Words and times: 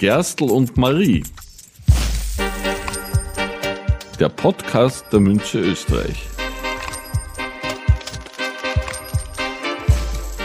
Gerstl 0.00 0.44
und 0.44 0.78
Marie. 0.78 1.22
Der 4.18 4.30
Podcast 4.30 5.04
der 5.12 5.20
Münze 5.20 5.58
Österreich. 5.58 6.26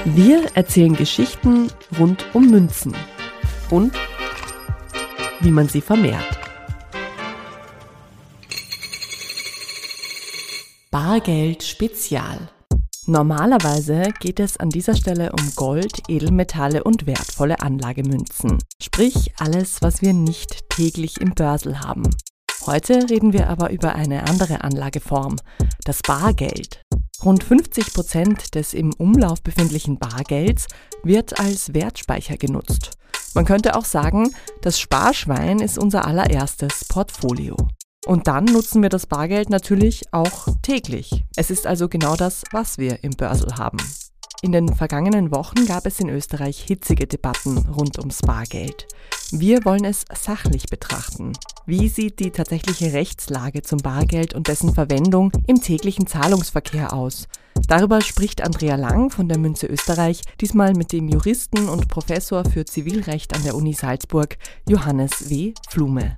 Wir 0.04 0.44
erzählen 0.56 0.94
Geschichten 0.94 1.72
rund 1.98 2.26
um 2.34 2.48
Münzen 2.48 2.98
und 3.70 3.94
wie 5.40 5.52
man 5.52 5.70
sie 5.70 5.80
vermehrt. 5.80 6.38
Bargeld 10.92 11.64
Spezial. 11.64 12.50
Normalerweise 13.08 14.12
geht 14.20 14.40
es 14.40 14.58
an 14.58 14.70
dieser 14.70 14.96
Stelle 14.96 15.32
um 15.32 15.54
Gold, 15.56 16.02
Edelmetalle 16.08 16.84
und 16.84 17.06
wertvolle 17.06 17.60
Anlagemünzen. 17.62 18.58
Sprich 18.82 19.32
alles, 19.38 19.84
was 19.84 20.02
wir 20.02 20.14
nicht 20.14 20.68
täglich 20.70 21.22
im 21.22 21.36
Börsel 21.36 21.82
haben. 21.82 22.10
Heute 22.66 23.08
reden 23.08 23.32
wir 23.32 23.48
aber 23.48 23.70
über 23.70 23.94
eine 23.94 24.28
andere 24.28 24.64
Anlageform, 24.64 25.36
das 25.84 26.02
Bargeld. 26.02 26.82
Rund 27.24 27.44
50 27.44 27.94
Prozent 27.94 28.56
des 28.56 28.74
im 28.74 28.92
Umlauf 28.94 29.44
befindlichen 29.44 30.00
Bargelds 30.00 30.66
wird 31.04 31.40
als 31.40 31.76
Wertspeicher 31.76 32.38
genutzt. 32.38 32.98
Man 33.36 33.46
könnte 33.46 33.76
auch 33.76 33.86
sagen, 33.86 34.34
das 34.64 34.80
Sparschwein 34.80 35.60
ist 35.60 35.78
unser 35.78 36.06
allererstes 36.06 36.86
Portfolio. 36.86 37.56
Und 38.08 38.28
dann 38.28 38.46
nutzen 38.46 38.82
wir 38.82 38.90
das 38.90 39.06
Bargeld 39.06 39.50
natürlich 39.50 40.06
auch 40.12 40.48
täglich. 40.66 41.24
Es 41.36 41.52
ist 41.52 41.68
also 41.68 41.88
genau 41.88 42.16
das, 42.16 42.42
was 42.52 42.80
wir 42.80 43.04
im 43.04 43.12
Börsel 43.12 43.54
haben. 43.56 43.78
In 44.42 44.52
den 44.52 44.76
vergangenen 44.76 45.32
Wochen 45.32 45.66
gab 45.68 45.86
es 45.86 46.00
in 46.00 46.10
Österreich 46.10 46.60
hitzige 46.60 47.06
Debatten 47.06 47.58
rund 47.58 48.00
ums 48.00 48.22
Bargeld. 48.22 48.88
Wir 49.32 49.64
wollen 49.64 49.86
es 49.86 50.06
sachlich 50.12 50.66
betrachten. 50.66 51.34
Wie 51.68 51.88
sieht 51.88 52.20
die 52.20 52.32
tatsächliche 52.32 52.94
Rechtslage 52.94 53.62
zum 53.62 53.78
Bargeld 53.78 54.34
und 54.34 54.48
dessen 54.48 54.74
Verwendung 54.74 55.32
im 55.46 55.62
täglichen 55.62 56.08
Zahlungsverkehr 56.08 56.94
aus? 56.94 57.28
Darüber 57.68 58.02
spricht 58.02 58.42
Andrea 58.42 58.76
Lang 58.76 59.12
von 59.12 59.30
der 59.30 59.38
Münze 59.38 59.68
Österreich, 59.68 60.22
diesmal 60.42 60.74
mit 60.74 60.92
dem 60.92 61.08
Juristen 61.08 61.70
und 61.70 61.90
Professor 61.90 62.44
für 62.44 62.66
Zivilrecht 62.66 63.36
an 63.36 63.44
der 63.44 63.56
Uni 63.56 63.74
Salzburg, 63.74 64.38
Johannes 64.68 65.30
W. 65.30 65.54
Flume. 65.70 66.18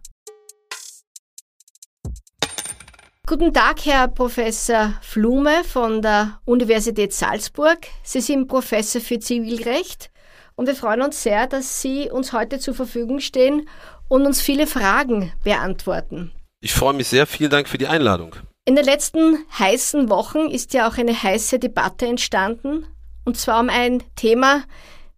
Guten 3.30 3.54
Tag, 3.54 3.86
Herr 3.86 4.08
Professor 4.08 4.94
Flume 5.02 5.66
von 5.66 6.02
der 6.02 6.40
Universität 6.46 7.12
Salzburg. 7.12 7.80
Sie 8.02 8.22
sind 8.22 8.48
Professor 8.48 9.02
für 9.02 9.20
Zivilrecht 9.20 10.10
und 10.56 10.68
wir 10.68 10.76
freuen 10.76 11.02
uns 11.02 11.24
sehr, 11.24 11.46
dass 11.46 11.82
Sie 11.82 12.10
uns 12.10 12.32
heute 12.32 12.58
zur 12.58 12.74
Verfügung 12.74 13.20
stehen 13.20 13.68
und 14.08 14.26
uns 14.26 14.40
viele 14.40 14.66
Fragen 14.66 15.34
beantworten. 15.44 16.32
Ich 16.62 16.74
freue 16.74 16.94
mich 16.94 17.10
sehr. 17.10 17.28
Vielen 17.28 17.50
Dank 17.50 17.68
für 17.68 17.78
die 17.78 17.88
Einladung. 17.88 18.34
In 18.64 18.78
den 18.78 18.86
letzten 18.86 19.40
heißen 19.60 20.10
Wochen 20.10 20.50
ist 20.50 20.74
ja 20.74 20.88
auch 20.88 20.98
eine 20.98 21.22
heiße 21.22 21.60
Debatte 21.60 22.06
entstanden 22.06 22.86
und 23.26 23.36
zwar 23.38 23.60
um 23.60 23.70
ein 23.70 24.04
Thema, 24.16 24.64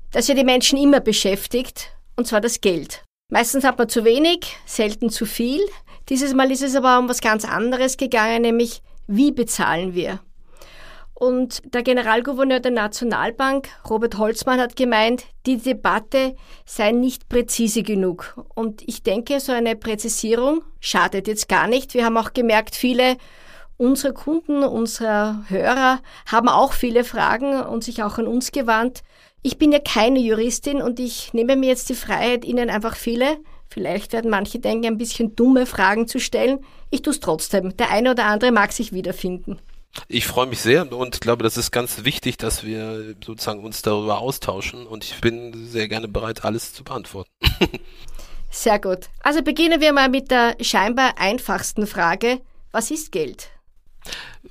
das 0.09 0.27
ja 0.27 0.33
die 0.33 0.43
Menschen 0.43 0.80
immer 0.80 0.99
beschäftigt, 0.99 1.91
und 2.15 2.25
zwar 2.25 2.41
das 2.41 2.59
Geld. 2.59 3.03
Meistens 3.30 3.63
hat 3.63 3.77
man 3.77 3.88
zu 3.88 4.03
wenig, 4.05 4.58
selten 4.66 5.11
zu 5.11 5.27
viel. 5.27 5.61
Dieses 6.09 6.33
Mal 6.33 6.52
ist 6.52 6.63
es 6.63 6.75
aber 6.75 6.97
um 6.97 7.08
was 7.08 7.22
ganz 7.22 7.45
anderes 7.45 7.95
gegangen, 7.95 8.41
nämlich 8.41 8.81
wie 9.05 9.31
bezahlen 9.31 9.94
wir? 9.94 10.19
Und 11.13 11.61
der 11.73 11.83
Generalgouverneur 11.83 12.59
der 12.59 12.71
Nationalbank, 12.71 13.67
Robert 13.88 14.17
Holzmann, 14.17 14.59
hat 14.59 14.75
gemeint, 14.75 15.25
die 15.45 15.58
Debatte 15.58 16.36
sei 16.66 16.91
nicht 16.91 17.30
präzise 17.30 17.83
genug. 17.83 18.41
Und 18.55 18.81
ich 18.88 19.03
denke, 19.03 19.39
so 19.39 19.52
eine 19.52 19.75
Präzisierung 19.75 20.64
schadet 20.80 21.27
jetzt 21.27 21.49
gar 21.49 21.67
nicht. 21.67 21.93
Wir 21.93 22.05
haben 22.05 22.17
auch 22.17 22.33
gemerkt, 22.33 22.76
viele 22.76 23.17
unserer 23.77 24.14
Kunden, 24.14 24.64
unserer 24.64 25.43
Hörer 25.49 25.99
haben 26.26 26.49
auch 26.49 26.73
viele 26.73 27.03
Fragen 27.03 27.61
und 27.61 27.83
sich 27.83 28.02
auch 28.02 28.17
an 28.17 28.27
uns 28.27 28.52
gewandt. 28.52 29.03
Ich 29.42 29.58
bin 29.58 29.72
ja 29.72 29.80
keine 29.80 30.20
Juristin 30.20 30.82
und 30.82 31.00
ich 31.00 31.33
nehme 31.33 31.55
mir 31.55 31.67
jetzt 31.67 31.89
die 31.89 31.95
Freiheit, 31.95 32.45
Ihnen 32.45 32.70
einfach 32.70 32.95
viele 32.95 33.38
Vielleicht 33.72 34.14
werden 34.14 34.32
manche 34.32 34.60
denken, 34.60 34.88
ein 34.88 34.98
bisschen 34.98 35.36
dumme 35.36 35.66
Fragen 35.66 36.08
zu 36.08 36.20
stellen. 36.20 36.66
Ich 36.89 37.04
tue 37.04 37.14
es 37.14 37.20
trotzdem. 37.20 37.77
Der 37.77 37.92
eine 37.92 38.11
oder 38.11 38.26
andere 38.26 38.52
mag 38.52 38.72
sich 38.72 38.94
wiederfinden. 38.94 39.60
Ich 40.08 40.26
freue 40.26 40.48
mich 40.48 40.60
sehr 40.60 40.92
und 40.92 41.22
glaube, 41.22 41.44
das 41.44 41.58
ist 41.58 41.72
ganz 41.72 42.04
wichtig, 42.04 42.38
dass 42.38 42.64
wir 42.64 43.16
sozusagen 43.23 43.64
uns 43.64 43.82
darüber 43.82 44.20
austauschen 44.20 44.86
und 44.86 45.04
ich 45.04 45.20
bin 45.20 45.67
sehr 45.67 45.88
gerne 45.88 46.08
bereit, 46.08 46.45
alles 46.45 46.73
zu 46.73 46.83
beantworten. 46.83 47.32
sehr 48.52 48.80
gut. 48.80 49.08
Also 49.21 49.42
beginnen 49.42 49.82
wir 49.82 49.94
mal 49.94 50.10
mit 50.10 50.32
der 50.32 50.56
scheinbar 50.61 51.17
einfachsten 51.17 51.88
Frage. 51.88 52.42
Was 52.71 52.92
ist 52.92 53.11
Geld? 53.11 53.50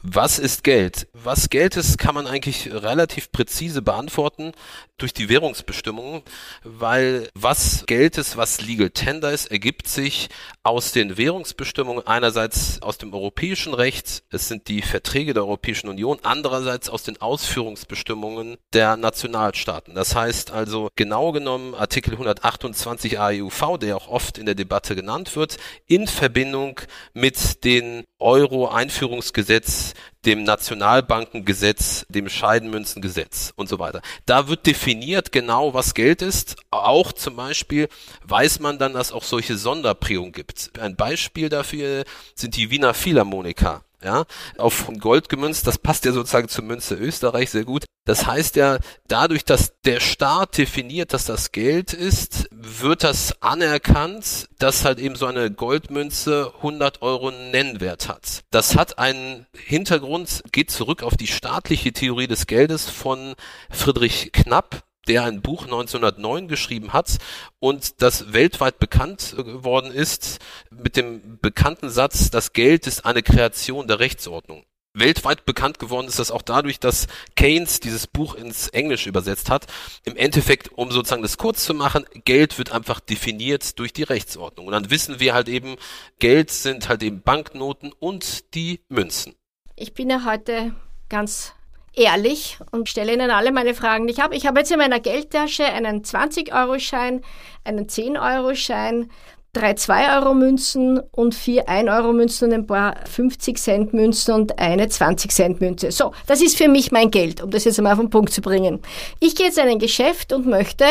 Was 0.03 0.38
ist 0.38 0.62
Geld? 0.62 1.09
Was 1.12 1.50
Geld 1.50 1.76
ist, 1.76 1.98
kann 1.98 2.14
man 2.14 2.26
eigentlich 2.26 2.72
relativ 2.72 3.32
präzise 3.32 3.82
beantworten 3.82 4.53
durch 4.97 5.12
die 5.12 5.28
Währungsbestimmungen, 5.28 6.22
weil 6.64 7.28
was 7.34 7.84
Geld 7.86 8.19
ist, 8.19 8.37
was 8.37 8.60
Legal 8.60 8.91
Tender 8.91 9.32
ist, 9.32 9.50
ergibt 9.50 9.88
sich 9.88 10.28
aus 10.62 10.92
den 10.92 11.16
Währungsbestimmungen 11.16 12.06
einerseits 12.06 12.82
aus 12.82 12.98
dem 12.98 13.14
europäischen 13.14 13.75
Recht, 13.75 14.25
es 14.31 14.48
sind 14.48 14.69
die 14.69 14.82
Verträge 14.82 15.34
der 15.34 15.44
Europäischen 15.44 15.88
Union, 15.88 16.19
andererseits 16.22 16.88
aus 16.88 17.04
den 17.04 17.20
Ausführungsbestimmungen 17.20 18.56
der 18.72 18.97
Nationalstaaten. 18.97 19.94
Das 19.94 20.14
heißt 20.14 20.50
also 20.50 20.88
genau 20.97 21.32
genommen 21.32 21.75
Artikel 21.75 22.12
128 22.12 23.20
AEUV, 23.20 23.78
der 23.81 23.97
auch 23.97 24.08
oft 24.08 24.38
in 24.38 24.47
der 24.47 24.56
Debatte 24.56 24.97
genannt 24.97 25.37
wird, 25.37 25.58
in 25.87 26.08
Verbindung 26.08 26.81
mit 27.14 27.64
den 27.64 28.04
Euro-Einführungsgesetz, 28.19 29.94
dem 30.25 30.44
Nationalbankengesetz, 30.44 32.06
dem 32.09 32.28
Scheidenmünzengesetz 32.28 33.53
und 33.56 33.69
so 33.69 33.78
weiter. 33.78 34.03
Da 34.26 34.48
wird 34.48 34.66
definiert 34.66 35.32
genau, 35.32 35.75
was 35.75 35.94
Geld 35.94 36.22
ist. 36.22 36.56
Auch 36.70 37.12
zum 37.12 37.36
Beispiel 37.36 37.88
weiß 38.25 38.60
man 38.60 38.78
dann, 38.78 38.94
dass 38.94 39.12
auch 39.12 39.25
solche 39.25 39.56
Sonderprägungen 39.56 40.32
gibt. 40.32 40.78
Ein 40.78 40.97
Beispiel 40.97 41.48
dafür 41.48 42.04
sind 42.34 42.56
die 42.56 42.70
Wiener 42.70 42.94
Philharmoniker 42.94 43.84
ja, 44.03 44.25
auf 44.56 44.88
Gold 44.98 45.28
gemünzt, 45.28 45.66
das 45.66 45.78
passt 45.78 46.04
ja 46.04 46.12
sozusagen 46.12 46.48
zur 46.48 46.64
Münze 46.64 46.94
Österreich 46.94 47.50
sehr 47.50 47.64
gut. 47.64 47.84
Das 48.04 48.26
heißt 48.26 48.56
ja, 48.56 48.78
dadurch, 49.06 49.44
dass 49.44 49.75
der 49.84 50.00
Staat 50.00 50.56
definiert, 50.56 51.12
dass 51.12 51.26
das 51.26 51.53
Geld 51.53 51.92
ist, 51.92 52.48
wird 52.50 53.04
das 53.04 53.42
anerkannt, 53.42 54.48
dass 54.58 54.84
halt 54.84 54.98
eben 54.98 55.14
so 55.14 55.26
eine 55.26 55.50
Goldmünze 55.50 56.53
100 56.56 57.03
Euro 57.03 57.31
Nennwert 57.31 58.08
hat. 58.08 58.44
Das 58.50 58.76
hat 58.76 58.98
einen 58.98 59.47
Hintergrund, 59.54 60.42
geht 60.53 60.70
zurück 60.70 61.03
auf 61.03 61.16
die 61.19 61.26
staatliche 61.26 61.92
Theorie 61.92 62.28
des 62.28 62.47
Geldes 62.47 62.88
von 62.88 63.34
Friedrich 63.69 64.32
Knapp, 64.32 64.84
der 65.08 65.24
ein 65.24 65.42
Buch 65.42 65.64
1909 65.64 66.48
geschrieben 66.48 66.92
hat 66.92 67.19
und 67.58 68.02
das 68.02 68.32
weltweit 68.32 68.78
bekannt 68.78 69.34
geworden 69.36 69.91
ist 69.91 70.38
mit 70.70 70.96
dem 70.96 71.38
bekannten 71.41 71.91
Satz, 71.91 72.30
das 72.30 72.52
Geld 72.52 72.86
ist 72.86 73.04
eine 73.04 73.22
Kreation 73.22 73.88
der 73.88 73.98
Rechtsordnung. 73.98 74.64
Weltweit 74.94 75.44
bekannt 75.44 75.78
geworden 75.78 76.08
ist 76.08 76.19
das 76.19 76.30
auch 76.30 76.42
dadurch, 76.42 76.80
dass 76.80 77.06
Keynes 77.36 77.80
dieses 77.80 78.06
Buch 78.06 78.34
ins 78.34 78.69
Englische 78.69 79.08
übersetzt 79.08 79.50
hat. 79.50 79.66
Im 80.04 80.16
Endeffekt, 80.16 80.72
um 80.72 80.91
sozusagen 80.91 81.22
das 81.22 81.38
kurz 81.38 81.64
zu 81.64 81.75
machen, 81.75 82.04
Geld 82.25 82.58
wird 82.58 82.72
einfach 82.72 83.00
definiert 83.00 83.78
durch 83.78 83.92
die 83.92 84.02
Rechtsordnung. 84.02 84.66
Und 84.66 84.72
dann 84.72 84.90
wissen 84.90 85.20
wir 85.20 85.34
halt 85.34 85.48
eben, 85.48 85.76
Geld 86.19 86.50
sind 86.50 86.88
halt 86.88 87.02
eben 87.02 87.22
Banknoten 87.22 87.92
und 87.92 88.54
die 88.54 88.80
Münzen. 88.88 89.34
Ich 89.76 89.94
bin 89.94 90.10
ja 90.10 90.25
heute 90.25 90.75
ganz 91.08 91.52
ehrlich 91.98 92.59
und 92.70 92.88
stelle 92.88 93.12
Ihnen 93.12 93.31
alle 93.31 93.53
meine 93.53 93.75
Fragen, 93.75 94.06
die 94.06 94.12
ich 94.14 94.20
habe. 94.20 94.36
Ich 94.36 94.47
habe 94.47 94.60
jetzt 94.60 94.70
in 94.70 94.78
meiner 94.78 95.00
Geldtasche 95.00 95.64
einen 95.64 96.02
20-Euro-Schein, 96.02 97.22
einen 97.64 97.87
10-Euro-Schein, 97.87 99.11
drei 99.52 99.72
2-Euro-Münzen 99.72 101.00
und 101.11 101.34
vier 101.34 101.69
1-Euro-Münzen 101.69 102.49
und 102.49 102.55
ein 102.55 102.67
paar 102.67 102.94
50-Cent-Münzen 103.05 104.34
und 104.34 104.58
eine 104.58 104.87
20-Cent-Münze. 104.87 105.90
So, 105.90 106.12
das 106.26 106.40
ist 106.40 106.56
für 106.56 106.69
mich 106.69 106.93
mein 106.93 107.11
Geld, 107.11 107.43
um 107.43 107.50
das 107.50 107.64
jetzt 107.64 107.78
einmal 107.78 107.94
auf 107.94 107.99
den 107.99 108.11
Punkt 108.11 108.32
zu 108.32 108.40
bringen. 108.40 108.81
Ich 109.20 109.34
gehe 109.34 109.46
jetzt 109.46 109.58
in 109.58 109.69
ein 109.69 109.78
Geschäft 109.78 110.32
und 110.32 110.46
möchte 110.46 110.84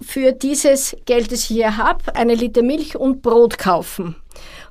für 0.00 0.32
dieses 0.32 0.96
Geld, 1.04 1.30
das 1.30 1.40
ich 1.40 1.56
hier 1.56 1.76
habe, 1.76 2.14
eine 2.14 2.34
Liter 2.34 2.62
Milch 2.62 2.96
und 2.96 3.22
Brot 3.22 3.58
kaufen. 3.58 4.16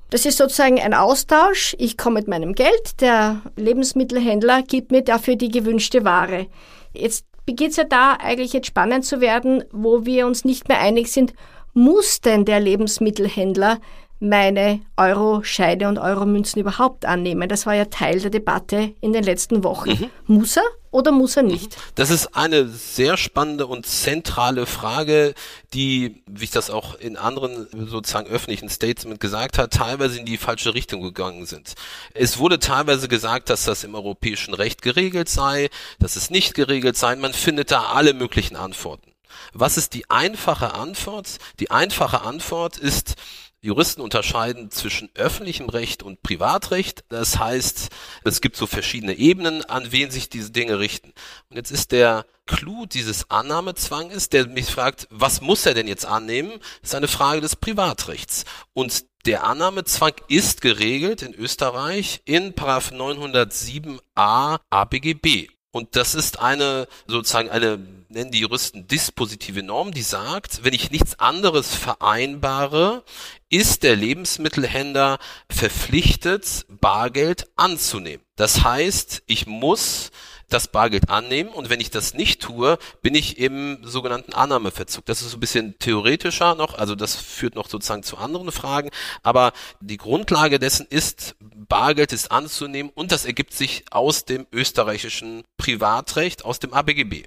Das 0.09 0.25
ist 0.25 0.37
sozusagen 0.37 0.79
ein 0.79 0.93
Austausch. 0.93 1.75
Ich 1.77 1.97
komme 1.97 2.19
mit 2.19 2.27
meinem 2.27 2.53
Geld, 2.53 3.01
der 3.01 3.41
Lebensmittelhändler 3.55 4.63
gibt 4.63 4.91
mir 4.91 5.03
dafür 5.03 5.35
die 5.35 5.49
gewünschte 5.49 6.03
Ware. 6.03 6.47
Jetzt 6.93 7.25
beginnt 7.45 7.71
es 7.71 7.77
ja 7.77 7.83
da 7.83 8.13
eigentlich 8.13 8.53
jetzt 8.53 8.67
spannend 8.67 9.05
zu 9.05 9.21
werden, 9.21 9.63
wo 9.71 10.05
wir 10.05 10.25
uns 10.25 10.45
nicht 10.45 10.67
mehr 10.67 10.79
einig 10.79 11.11
sind, 11.11 11.33
muss 11.73 12.21
denn 12.21 12.45
der 12.45 12.59
Lebensmittelhändler 12.59 13.79
meine 14.19 14.81
Euro-Scheide 14.97 15.87
und 15.87 15.97
Euro-Münzen 15.97 16.59
überhaupt 16.59 17.05
annehmen? 17.05 17.47
Das 17.47 17.65
war 17.65 17.75
ja 17.75 17.85
Teil 17.85 18.19
der 18.19 18.31
Debatte 18.31 18.93
in 19.01 19.13
den 19.13 19.23
letzten 19.23 19.63
Wochen. 19.63 19.91
Mhm. 20.27 20.35
Muss 20.35 20.57
er? 20.57 20.63
Oder 20.91 21.11
muss 21.11 21.37
er 21.37 21.43
nicht? 21.43 21.77
Das 21.95 22.09
ist 22.09 22.35
eine 22.35 22.67
sehr 22.67 23.17
spannende 23.17 23.67
und 23.67 23.85
zentrale 23.85 24.65
Frage, 24.65 25.35
die, 25.73 26.23
wie 26.25 26.45
ich 26.45 26.51
das 26.51 26.69
auch 26.69 26.95
in 26.95 27.15
anderen 27.15 27.67
sozusagen 27.87 28.27
öffentlichen 28.27 28.69
Statements 28.69 29.19
gesagt 29.19 29.57
habe, 29.57 29.69
teilweise 29.69 30.19
in 30.19 30.25
die 30.25 30.37
falsche 30.37 30.73
Richtung 30.73 31.01
gegangen 31.01 31.45
sind. 31.45 31.75
Es 32.13 32.39
wurde 32.39 32.59
teilweise 32.59 33.07
gesagt, 33.07 33.49
dass 33.49 33.65
das 33.65 33.83
im 33.83 33.93
europäischen 33.93 34.53
Recht 34.53 34.81
geregelt 34.81 35.29
sei, 35.29 35.69
dass 35.99 36.15
es 36.15 36.29
nicht 36.29 36.55
geregelt 36.55 36.97
sei. 36.97 37.15
Man 37.15 37.33
findet 37.33 37.71
da 37.71 37.91
alle 37.93 38.13
möglichen 38.13 38.55
Antworten. 38.55 39.11
Was 39.53 39.77
ist 39.77 39.93
die 39.93 40.09
einfache 40.09 40.73
Antwort? 40.73 41.37
Die 41.59 41.71
einfache 41.71 42.21
Antwort 42.21 42.77
ist, 42.77 43.15
Juristen 43.61 44.01
unterscheiden 44.01 44.71
zwischen 44.71 45.09
öffentlichem 45.15 45.67
Recht 45.67 46.01
und 46.01 46.23
Privatrecht. 46.23 47.03
Das 47.09 47.39
heißt, 47.39 47.89
es 48.23 48.41
gibt 48.41 48.55
so 48.55 48.67
verschiedene 48.67 49.15
Ebenen, 49.15 49.65
an 49.65 49.91
wen 49.91 50.11
sich 50.11 50.29
diese 50.29 50.51
Dinge 50.51 50.79
richten. 50.79 51.13
Und 51.49 51.57
jetzt 51.57 51.71
ist 51.71 51.91
der 51.91 52.25
Clou 52.45 52.85
dieses 52.85 53.29
Annahmezwanges, 53.29 54.29
der 54.29 54.47
mich 54.47 54.67
fragt, 54.67 55.07
was 55.09 55.41
muss 55.41 55.65
er 55.65 55.73
denn 55.73 55.87
jetzt 55.87 56.05
annehmen, 56.05 56.53
ist 56.81 56.95
eine 56.95 57.09
Frage 57.09 57.41
des 57.41 57.57
Privatrechts. 57.57 58.45
Und 58.73 59.05
der 59.25 59.43
Annahmezwang 59.43 60.13
ist 60.29 60.61
geregelt 60.61 61.21
in 61.21 61.33
Österreich 61.33 62.21
in 62.23 62.53
907a 62.53 64.59
ABGB. 64.69 65.49
Und 65.71 65.95
das 65.95 66.15
ist 66.15 66.39
eine, 66.39 66.87
sozusagen 67.05 67.49
eine, 67.49 67.77
nennen 68.09 68.31
die 68.31 68.39
Juristen 68.39 68.87
dispositive 68.87 69.61
Norm, 69.61 69.91
die 69.91 70.01
sagt, 70.01 70.63
wenn 70.63 70.73
ich 70.73 70.89
nichts 70.89 71.19
anderes 71.19 71.75
vereinbare, 71.75 73.03
ist 73.49 73.83
der 73.83 73.95
Lebensmittelhändler 73.95 75.19
verpflichtet, 75.49 76.65
Bargeld 76.69 77.47
anzunehmen. 77.55 78.23
Das 78.35 78.63
heißt, 78.63 79.23
ich 79.27 79.45
muss 79.45 80.11
das 80.49 80.67
Bargeld 80.67 81.09
annehmen 81.09 81.49
und 81.49 81.69
wenn 81.69 81.79
ich 81.79 81.91
das 81.91 82.13
nicht 82.13 82.41
tue, 82.41 82.77
bin 83.01 83.15
ich 83.15 83.37
im 83.37 83.79
sogenannten 83.83 84.33
Annahmeverzug. 84.33 85.05
Das 85.05 85.21
ist 85.21 85.31
so 85.31 85.37
ein 85.37 85.39
bisschen 85.39 85.77
theoretischer 85.77 86.55
noch, 86.55 86.73
also 86.73 86.95
das 86.95 87.15
führt 87.15 87.55
noch 87.55 87.69
sozusagen 87.69 88.03
zu 88.03 88.17
anderen 88.17 88.51
Fragen, 88.51 88.89
aber 89.21 89.53
die 89.79 89.97
Grundlage 89.97 90.59
dessen 90.59 90.87
ist, 90.89 91.35
Bargeld 91.69 92.11
ist 92.11 92.31
anzunehmen 92.31 92.91
und 92.93 93.11
das 93.11 93.25
ergibt 93.25 93.53
sich 93.53 93.85
aus 93.91 94.25
dem 94.25 94.45
österreichischen 94.51 95.43
Privatrecht, 95.57 96.43
aus 96.43 96.59
dem 96.59 96.73
ABGB. 96.73 97.23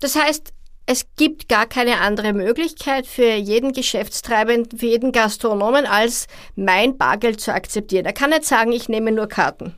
Das 0.00 0.16
heißt, 0.16 0.52
es 0.86 1.06
gibt 1.16 1.48
gar 1.48 1.66
keine 1.66 2.00
andere 2.00 2.34
Möglichkeit 2.34 3.06
für 3.06 3.32
jeden 3.34 3.72
Geschäftstreibenden, 3.72 4.78
für 4.78 4.86
jeden 4.86 5.12
Gastronomen, 5.12 5.86
als 5.86 6.26
mein 6.56 6.98
Bargeld 6.98 7.40
zu 7.40 7.54
akzeptieren. 7.54 8.04
Er 8.04 8.12
kann 8.12 8.30
nicht 8.30 8.44
sagen, 8.44 8.72
ich 8.72 8.90
nehme 8.90 9.12
nur 9.12 9.28
Karten 9.28 9.74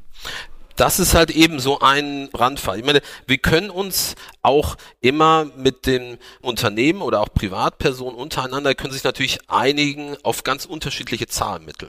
das 0.77 0.99
ist 0.99 1.15
halt 1.15 1.31
eben 1.31 1.59
so 1.59 1.81
ein 1.81 2.29
Brandfall. 2.31 2.79
Ich 2.79 2.85
meine, 2.85 3.01
wir 3.27 3.39
können 3.39 3.71
uns 3.71 4.15
auch 4.43 4.77
immer 5.01 5.47
mit 5.57 5.87
den 5.87 6.19
Unternehmen 6.43 7.03
oder 7.03 7.21
auch 7.21 7.33
Privatpersonen 7.33 8.15
untereinander 8.15 8.75
können 8.75 8.93
sich 8.93 9.03
natürlich 9.03 9.39
einigen 9.49 10.17
auf 10.23 10.45
ganz 10.45 10.67
unterschiedliche 10.67 11.27
Zahlmittel. 11.27 11.89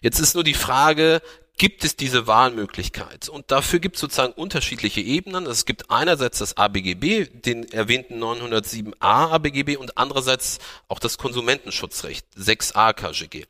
Jetzt 0.00 0.18
ist 0.18 0.34
nur 0.34 0.44
die 0.44 0.54
Frage, 0.54 1.20
gibt 1.58 1.84
es 1.84 1.96
diese 1.96 2.26
Wahlmöglichkeit. 2.26 3.28
Und 3.28 3.50
dafür 3.50 3.78
gibt 3.78 3.96
es 3.96 4.00
sozusagen 4.00 4.32
unterschiedliche 4.32 5.00
Ebenen. 5.00 5.46
Es 5.46 5.64
gibt 5.64 5.90
einerseits 5.90 6.38
das 6.38 6.56
ABGB, 6.56 7.26
den 7.26 7.70
erwähnten 7.72 8.22
907a 8.22 8.94
ABGB 9.00 9.76
und 9.76 9.96
andererseits 9.98 10.58
auch 10.88 10.98
das 10.98 11.18
Konsumentenschutzrecht, 11.18 12.26
6a 12.38 12.94
KGG. 12.94 13.44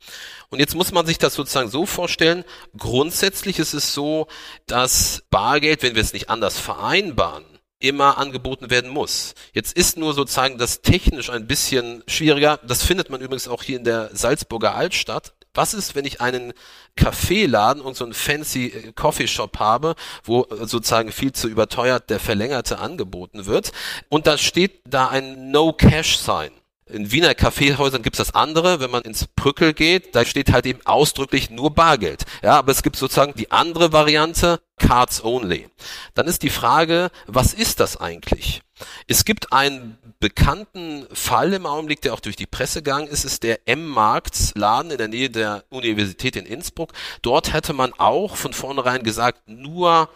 Und 0.49 0.59
jetzt 0.59 0.75
muss 0.75 0.91
man 0.91 1.05
sich 1.05 1.17
das 1.17 1.33
sozusagen 1.33 1.69
so 1.69 1.85
vorstellen, 1.85 2.43
grundsätzlich 2.77 3.59
ist 3.59 3.73
es 3.73 3.93
so, 3.93 4.27
dass 4.67 5.23
Bargeld, 5.29 5.81
wenn 5.81 5.95
wir 5.95 6.01
es 6.01 6.13
nicht 6.13 6.29
anders 6.29 6.59
vereinbaren, 6.59 7.45
immer 7.79 8.17
angeboten 8.17 8.69
werden 8.69 8.89
muss. 8.89 9.33
Jetzt 9.51 9.75
ist 9.75 9.97
nur 9.97 10.13
sozusagen 10.13 10.57
das 10.57 10.81
technisch 10.81 11.29
ein 11.29 11.47
bisschen 11.47 12.03
schwieriger. 12.07 12.59
Das 12.65 12.83
findet 12.83 13.09
man 13.09 13.19
übrigens 13.19 13.47
auch 13.47 13.61
hier 13.61 13.77
in 13.77 13.83
der 13.83 14.09
Salzburger 14.13 14.73
Altstadt. 14.73 15.33
Was 15.53 15.73
ist, 15.73 15.95
wenn 15.95 16.05
ich 16.05 16.19
einen 16.19 16.53
Kaffeeladen 16.95 17.81
und 17.81 17.95
so 17.95 18.03
einen 18.03 18.13
fancy 18.13 18.67
äh, 18.67 18.91
Coffeeshop 18.93 19.59
habe, 19.59 19.95
wo 20.23 20.43
äh, 20.43 20.65
sozusagen 20.65 21.11
viel 21.11 21.31
zu 21.31 21.47
überteuert 21.47 22.09
der 22.09 22.19
Verlängerte 22.19 22.79
angeboten 22.79 23.45
wird 23.45 23.71
und 24.09 24.27
da 24.27 24.37
steht 24.37 24.81
da 24.85 25.07
ein 25.09 25.51
No-Cash-Sign. 25.51 26.51
In 26.93 27.11
Wiener 27.11 27.33
Kaffeehäusern 27.33 28.03
gibt's 28.03 28.19
das 28.19 28.35
andere, 28.35 28.79
wenn 28.79 28.91
man 28.91 29.01
ins 29.01 29.25
Brückel 29.25 29.73
geht, 29.73 30.13
da 30.13 30.25
steht 30.25 30.51
halt 30.51 30.67
eben 30.67 30.85
ausdrücklich 30.85 31.49
nur 31.49 31.73
Bargeld. 31.73 32.23
Ja, 32.43 32.59
aber 32.59 32.71
es 32.71 32.83
gibt 32.83 32.97
sozusagen 32.97 33.33
die 33.33 33.51
andere 33.51 33.91
Variante, 33.91 34.61
Cards 34.77 35.23
Only. 35.23 35.67
Dann 36.13 36.27
ist 36.27 36.43
die 36.43 36.51
Frage, 36.51 37.09
was 37.25 37.55
ist 37.55 37.79
das 37.79 37.97
eigentlich? 37.97 38.61
Es 39.07 39.25
gibt 39.25 39.53
einen 39.53 39.97
bekannten 40.19 41.07
Fall 41.11 41.53
im 41.53 41.65
Augenblick, 41.65 42.01
der 42.01 42.13
auch 42.13 42.19
durch 42.19 42.35
die 42.35 42.45
Presse 42.45 42.83
gegangen 42.83 43.07
ist, 43.07 43.25
ist 43.25 43.41
der 43.41 43.67
M-Markt-Laden 43.67 44.91
in 44.91 44.97
der 44.99 45.07
Nähe 45.07 45.31
der 45.31 45.63
Universität 45.69 46.35
in 46.35 46.45
Innsbruck. 46.45 46.93
Dort 47.23 47.53
hätte 47.53 47.73
man 47.73 47.93
auch 47.93 48.35
von 48.35 48.53
vornherein 48.53 49.01
gesagt, 49.01 49.47
nur 49.47 50.09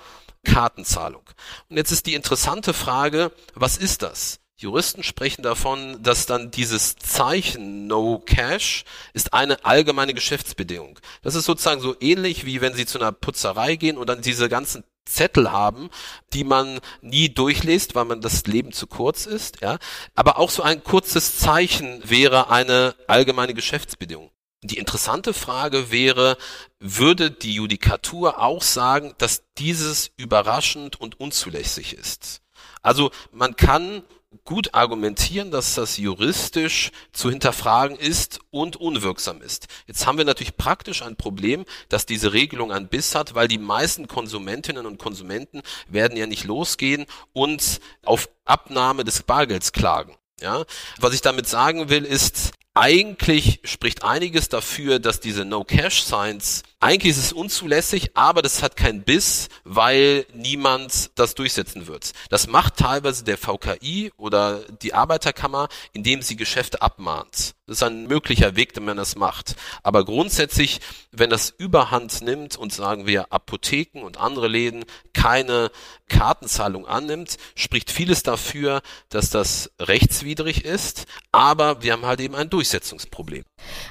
Kartenzahlung. 0.44 1.24
Und 1.70 1.78
jetzt 1.78 1.92
ist 1.92 2.06
die 2.06 2.14
interessante 2.14 2.76
Frage, 2.76 3.32
was 3.56 3.78
ist 3.78 4.04
das? 4.04 4.40
Juristen 4.60 5.04
sprechen 5.04 5.44
davon, 5.44 6.02
dass 6.02 6.26
dann 6.26 6.50
dieses 6.50 6.96
Zeichen 6.96 7.86
No 7.86 8.18
Cash 8.18 8.86
ist 9.14 9.32
eine 9.32 9.64
allgemeine 9.64 10.16
Geschäftsbedingung. 10.16 11.00
Das 11.22 11.36
ist 11.36 11.46
sozusagen 11.46 11.80
so 11.80 11.96
ähnlich 12.00 12.44
wie 12.46 12.60
wenn 12.60 12.74
Sie 12.74 12.88
zu 12.88 12.98
einer 12.98 13.12
Putzerei 13.12 13.76
gehen 13.76 13.98
und 13.98 14.10
dann 14.10 14.24
diese 14.24 14.50
ganzen 14.50 14.84
Zettel 15.06 15.52
haben, 15.52 15.92
die 16.34 16.44
man 16.44 16.80
nie 17.02 17.30
durchliest, 17.30 17.94
weil 17.94 18.06
man 18.06 18.20
das 18.20 18.48
Leben 18.48 18.72
zu 18.72 18.88
kurz 18.88 19.28
ist, 19.28 19.62
ja. 19.62 19.78
Aber 20.16 20.40
auch 20.40 20.50
so 20.50 20.64
ein 20.64 20.84
kurzes 20.84 21.38
Zeichen 21.38 22.02
wäre 22.04 22.50
eine 22.50 22.96
allgemeine 23.06 23.54
Geschäftsbedingung. 23.54 24.32
Die 24.64 24.80
interessante 24.80 25.36
Frage 25.36 25.92
wäre, 25.92 26.36
würde 26.80 27.30
die 27.30 27.54
Judikatur 27.54 28.42
auch 28.42 28.64
sagen, 28.64 29.14
dass 29.20 29.44
dieses 29.60 30.10
überraschend 30.18 31.00
und 31.00 31.20
unzulässig 31.20 31.94
ist? 31.94 32.42
Also 32.88 33.12
man 33.34 33.58
kann 33.58 34.02
gut 34.46 34.74
argumentieren, 34.74 35.52
dass 35.52 35.76
das 35.76 35.98
juristisch 35.98 36.92
zu 37.12 37.30
hinterfragen 37.30 37.98
ist 37.98 38.40
und 38.50 38.78
unwirksam 38.78 39.42
ist. 39.42 39.68
Jetzt 39.88 40.06
haben 40.06 40.18
wir 40.18 40.24
natürlich 40.24 40.56
praktisch 40.56 41.02
ein 41.02 41.18
Problem, 41.18 41.66
dass 41.90 42.06
diese 42.06 42.32
Regelung 42.32 42.72
einen 42.72 42.88
Biss 42.88 43.14
hat, 43.14 43.36
weil 43.36 43.50
die 43.50 43.58
meisten 43.58 44.08
Konsumentinnen 44.08 44.86
und 44.86 45.00
Konsumenten 45.00 45.64
werden 45.90 46.18
ja 46.18 46.28
nicht 46.28 46.46
losgehen 46.46 47.08
und 47.34 47.82
auf 48.06 48.30
Abnahme 48.46 49.04
des 49.04 49.24
Bargelds 49.24 49.74
klagen. 49.74 50.16
Ja, 50.40 50.64
was 51.00 51.14
ich 51.14 51.22
damit 51.22 51.48
sagen 51.48 51.90
will, 51.90 52.06
ist, 52.06 52.54
eigentlich 52.80 53.60
spricht 53.64 54.04
einiges 54.04 54.50
dafür, 54.50 55.00
dass 55.00 55.20
diese 55.20 55.46
No-Cash-Signs, 55.46 56.64
eigentlich 56.80 57.18
ist 57.18 57.26
es 57.26 57.34
unzulässig, 57.34 58.12
aber 58.14 58.44
das 58.44 58.62
hat 58.62 58.78
keinen 58.78 59.02
Biss, 59.02 59.50
weil 59.64 60.28
niemand 60.34 61.10
das 61.16 61.34
durchsetzen 61.34 61.88
wird. 61.88 62.12
Das 62.30 62.46
macht 62.46 62.78
teilweise 62.78 63.24
der 63.24 63.40
VKI 63.40 64.12
oder 64.16 64.60
die 64.84 64.94
Arbeiterkammer, 64.94 65.70
indem 65.94 66.22
sie 66.22 66.36
Geschäfte 66.36 66.82
abmahnt. 66.84 67.56
Das 67.66 67.78
ist 67.78 67.84
ein 67.84 68.08
möglicher 68.08 68.56
Weg, 68.56 68.74
den 68.74 68.86
man 68.86 68.96
das 68.96 69.16
macht. 69.16 69.56
Aber 69.84 70.06
grundsätzlich, 70.06 70.80
wenn 71.12 71.30
das 71.30 71.50
Überhand 71.50 72.22
nimmt 72.22 72.56
und 72.56 72.72
sagen 72.72 73.08
wir 73.08 73.34
Apotheken 73.34 74.04
und 74.04 74.18
andere 74.18 74.48
Läden 74.48 74.86
keine 75.14 75.72
Kartenzahlung 76.08 76.88
annimmt, 76.88 77.38
spricht 77.56 77.92
vieles 77.92 78.24
dafür, 78.24 78.82
dass 79.10 79.32
das 79.32 79.72
rechtswidrig 79.80 80.64
ist. 80.64 81.08
Aber 81.34 81.82
wir 81.82 81.92
haben 81.94 82.06
halt 82.06 82.22
eben 82.22 82.36
ein 82.36 82.50
Durchsetzungsproblem. 82.50 82.67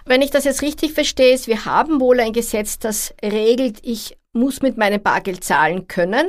Wenn 0.04 0.22
ich 0.22 0.30
das 0.30 0.44
jetzt 0.44 0.62
richtig 0.62 0.92
verstehe, 0.92 1.34
ist, 1.34 1.46
wir 1.48 1.64
haben 1.64 2.00
wohl 2.00 2.20
ein 2.20 2.32
Gesetz, 2.32 2.78
das 2.78 3.14
regelt, 3.22 3.78
ich 3.82 4.16
muss 4.36 4.62
mit 4.62 4.76
meinem 4.76 5.02
Bargeld 5.02 5.42
zahlen 5.42 5.88
können. 5.88 6.26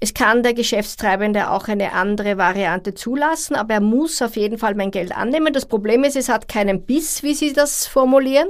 Es 0.00 0.12
kann 0.12 0.42
der 0.42 0.52
Geschäftstreibende 0.54 1.50
auch 1.50 1.68
eine 1.68 1.92
andere 1.92 2.36
Variante 2.36 2.94
zulassen, 2.94 3.54
aber 3.54 3.74
er 3.74 3.80
muss 3.80 4.20
auf 4.20 4.36
jeden 4.36 4.58
Fall 4.58 4.74
mein 4.74 4.90
Geld 4.90 5.16
annehmen. 5.16 5.52
Das 5.52 5.66
Problem 5.66 6.04
ist, 6.04 6.16
es 6.16 6.28
hat 6.28 6.48
keinen 6.48 6.82
Biss, 6.82 7.22
wie 7.22 7.34
Sie 7.34 7.52
das 7.52 7.86
formulieren. 7.86 8.48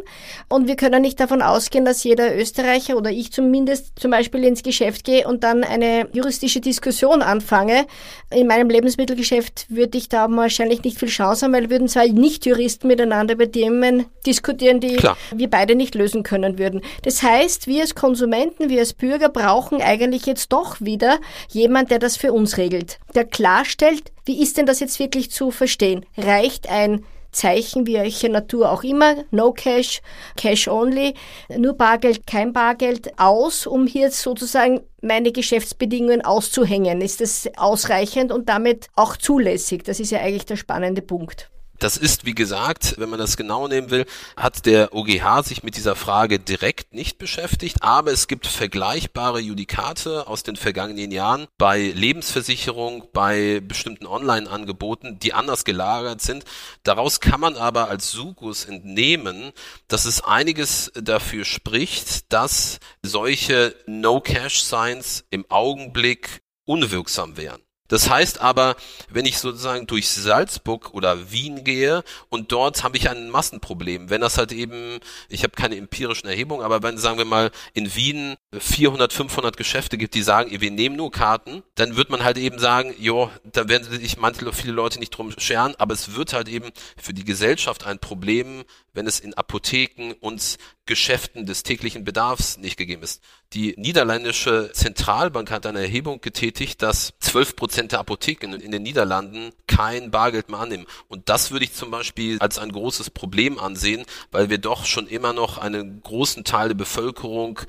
Und 0.49 0.67
wir 0.67 0.77
können 0.77 1.03
nicht 1.03 1.21
davon 1.21 1.43
ausgehen, 1.43 1.85
dass 1.85 2.03
jeder 2.03 2.37
Österreicher 2.37 2.97
oder 2.97 3.11
ich 3.11 3.31
zumindest 3.31 3.99
zum 3.99 4.11
Beispiel 4.11 4.43
ins 4.45 4.63
Geschäft 4.63 5.05
gehe 5.05 5.29
und 5.29 5.45
dann 5.45 5.63
eine 5.63 6.09
juristische 6.13 6.61
Diskussion 6.61 7.23
anfange. 7.23 7.87
In 8.31 8.47
meinem 8.47 8.71
Lebensmittelgeschäft 8.71 9.67
würde 9.69 9.99
ich 9.99 10.09
da 10.09 10.27
wahrscheinlich 10.31 10.83
nicht 10.83 10.99
viel 10.99 11.09
Chance 11.09 11.45
haben, 11.45 11.53
weil 11.53 11.63
wir 11.63 11.71
würden 11.71 11.89
zwei 11.89 12.09
Nicht-Juristen 12.09 12.89
miteinander 12.89 13.35
über 13.35 13.51
Themen 13.51 14.07
diskutieren, 14.27 14.81
die 14.81 14.97
Klar. 14.97 15.17
wir 15.35 15.51
beide 15.51 15.75
nicht 15.75 15.95
lösen 15.95 16.23
können 16.23 16.59
würden. 16.59 16.81
Das 17.03 17.23
heißt, 17.23 17.67
wir 17.67 17.83
als 17.83 17.95
Konsumenten, 17.95 18.71
wir 18.71 18.81
als 18.81 18.94
Bürger 18.97 19.29
brauchen 19.29 19.81
eigentlich 19.81 20.27
jetzt 20.27 20.53
doch 20.53 20.81
wieder 20.81 21.19
jemand, 21.51 21.91
der 21.91 21.99
das 21.99 22.17
für 22.17 22.33
uns 22.33 22.57
regelt, 22.57 22.99
der 23.15 23.25
klarstellt, 23.25 24.13
wie 24.25 24.43
ist 24.43 24.57
denn 24.57 24.67
das 24.67 24.81
jetzt 24.81 24.99
wirklich 24.99 25.31
zu 25.31 25.51
verstehen? 25.51 26.07
Reicht 26.17 26.71
ein 26.71 27.05
Zeichen 27.35 27.87
welcher 27.87 28.29
Natur 28.29 28.71
auch 28.71 28.83
immer, 28.85 29.17
No 29.31 29.53
Cash, 29.53 30.01
Cash 30.37 30.69
Only, 30.69 31.15
nur 31.57 31.75
Bargeld, 31.75 32.27
kein 32.27 32.53
Bargeld 32.53 33.19
aus, 33.19 33.67
um 33.67 33.87
hier 33.87 34.11
sozusagen 34.11 34.81
meine 35.03 35.33
Geschäftsbedingungen 35.33 36.25
auszuhängen? 36.25 37.01
Ist 37.01 37.21
das 37.21 37.51
ausreichend 37.57 38.33
und 38.33 38.49
damit 38.49 38.89
auch 38.95 39.17
zulässig? 39.17 39.85
Das 39.85 40.01
ist 40.01 40.13
ja 40.13 40.21
eigentlich 40.21 40.47
der 40.47 40.57
spannende 40.57 41.03
Punkt. 41.03 41.51
Das 41.79 41.97
ist, 41.97 42.25
wie 42.25 42.35
gesagt, 42.35 42.95
wenn 42.99 43.11
man 43.11 43.19
das 43.19 43.37
genau 43.37 43.67
nehmen 43.69 43.91
will, 43.91 44.07
hat 44.37 44.65
der 44.65 44.95
OGH 44.95 45.43
sich 45.43 45.63
mit 45.63 45.77
dieser 45.77 45.97
Frage 45.97 46.39
direkt 46.39 46.95
nicht 46.95 47.19
beschäftigt, 47.19 47.83
aber 47.83 48.13
es 48.13 48.29
gibt 48.29 48.47
vergleichbare 48.47 49.41
Judikate 49.41 50.27
aus 50.29 50.45
den 50.45 50.57
vergangenen 50.57 51.11
Jahren 51.11 51.47
bei 51.59 51.81
Lebensversicherung, 51.81 53.09
bei 53.13 53.61
bestimmten 53.61 54.07
Online-Angeboten, 54.07 55.19
die 55.19 55.35
anders 55.35 55.65
gelagert 55.65 56.21
sind. 56.23 56.45
Daraus 56.85 57.21
kann 57.21 57.41
man 57.41 57.57
aber 57.57 57.89
als 57.89 58.11
Sugus 58.11 58.65
entnehmen, 58.65 59.53
dass 59.89 60.05
es 60.05 60.23
einiges 60.23 60.93
dafür 60.95 61.45
spricht, 61.45 62.33
dass 62.33 62.79
solche 63.03 63.75
No-Cash-Signs 63.87 65.25
im 65.31 65.45
Augenblick 65.51 66.43
unwirksam 66.65 67.37
wären. 67.37 67.64
Das 67.89 68.09
heißt 68.09 68.41
aber, 68.41 68.77
wenn 69.11 69.27
ich 69.27 69.39
sozusagen 69.39 69.87
durch 69.87 70.09
Salzburg 70.09 70.95
oder 70.95 71.31
Wien 71.31 71.65
gehe 71.65 72.03
und 72.31 72.51
dort 72.51 72.83
habe 72.83 72.97
ich 72.97 73.11
ein 73.11 73.29
Massenproblem, 73.29 74.09
wenn 74.09 74.23
das 74.23 74.39
halt 74.39 74.53
eben, 74.53 75.01
ich 75.29 75.43
habe 75.43 75.53
keine 75.55 75.77
empirischen 75.77 76.27
Erhebungen, 76.27 76.65
aber 76.65 76.83
wenn, 76.83 76.97
sagen 76.97 77.19
wir 77.19 77.27
mal, 77.27 77.51
in 77.75 77.95
Wien 77.95 78.37
400, 78.59 79.13
500 79.13 79.59
Geschäfte 79.59 79.99
gibt, 79.99 80.15
die 80.15 80.23
sagen, 80.23 80.51
wir 80.59 80.71
nehmen 80.71 80.97
nur 80.97 81.13
Karten, 81.13 81.63
dann 81.75 81.95
wird 81.95 82.09
man 82.09 82.25
halt 82.25 82.39
eben 82.39 82.59
sagen, 82.59 82.95
jo, 82.99 83.31
da 83.45 83.69
werden 83.69 83.85
sich 83.85 84.17
manche, 84.17 84.51
viele 84.55 84.73
Leute 84.73 84.99
nicht 84.99 85.11
drum 85.11 85.31
scheren, 85.37 85.75
aber 85.77 85.93
es 85.93 86.15
wird 86.15 86.33
halt 86.33 86.49
eben 86.49 86.71
für 86.97 87.13
die 87.13 87.25
Gesellschaft 87.25 87.85
ein 87.85 87.99
Problem, 87.99 88.65
wenn 88.95 89.07
es 89.07 89.21
in 89.21 89.35
Apotheken 89.35 90.15
und 90.21 90.57
Geschäften 90.87 91.45
des 91.45 91.65
täglichen 91.65 92.05
Bedarfs 92.05 92.57
nicht 92.57 92.77
gegeben 92.77 93.03
ist. 93.03 93.23
Die 93.55 93.73
niederländische 93.77 94.73
Zentralbank 94.73 95.53
hat 95.53 95.65
eine 95.65 95.83
Erhebung 95.83 96.21
getätigt, 96.21 96.83
dass 96.83 97.13
12 97.21 97.55
Prozent 97.55 97.93
der 97.93 98.01
Apotheken 98.01 98.53
in 98.53 98.73
den 98.73 98.83
Niederlanden 98.83 99.53
kein 99.69 100.11
Bargeld 100.11 100.49
mehr 100.49 100.59
annehmen. 100.59 100.87
Und 101.07 101.29
das 101.29 101.53
würde 101.53 101.65
ich 101.65 101.73
zum 101.73 101.93
Beispiel 101.93 102.39
als 102.41 102.59
ein 102.59 102.73
großes 102.73 103.11
Problem 103.11 103.61
ansehen, 103.61 104.07
weil 104.33 104.51
wir 104.51 104.59
doch 104.59 104.85
schon 104.87 105.07
immer 105.07 105.33
noch 105.33 105.59
einen 105.59 106.03
großen 106.03 106.43
Teil 106.43 106.69
der 106.69 106.75
Bevölkerung, 106.75 107.61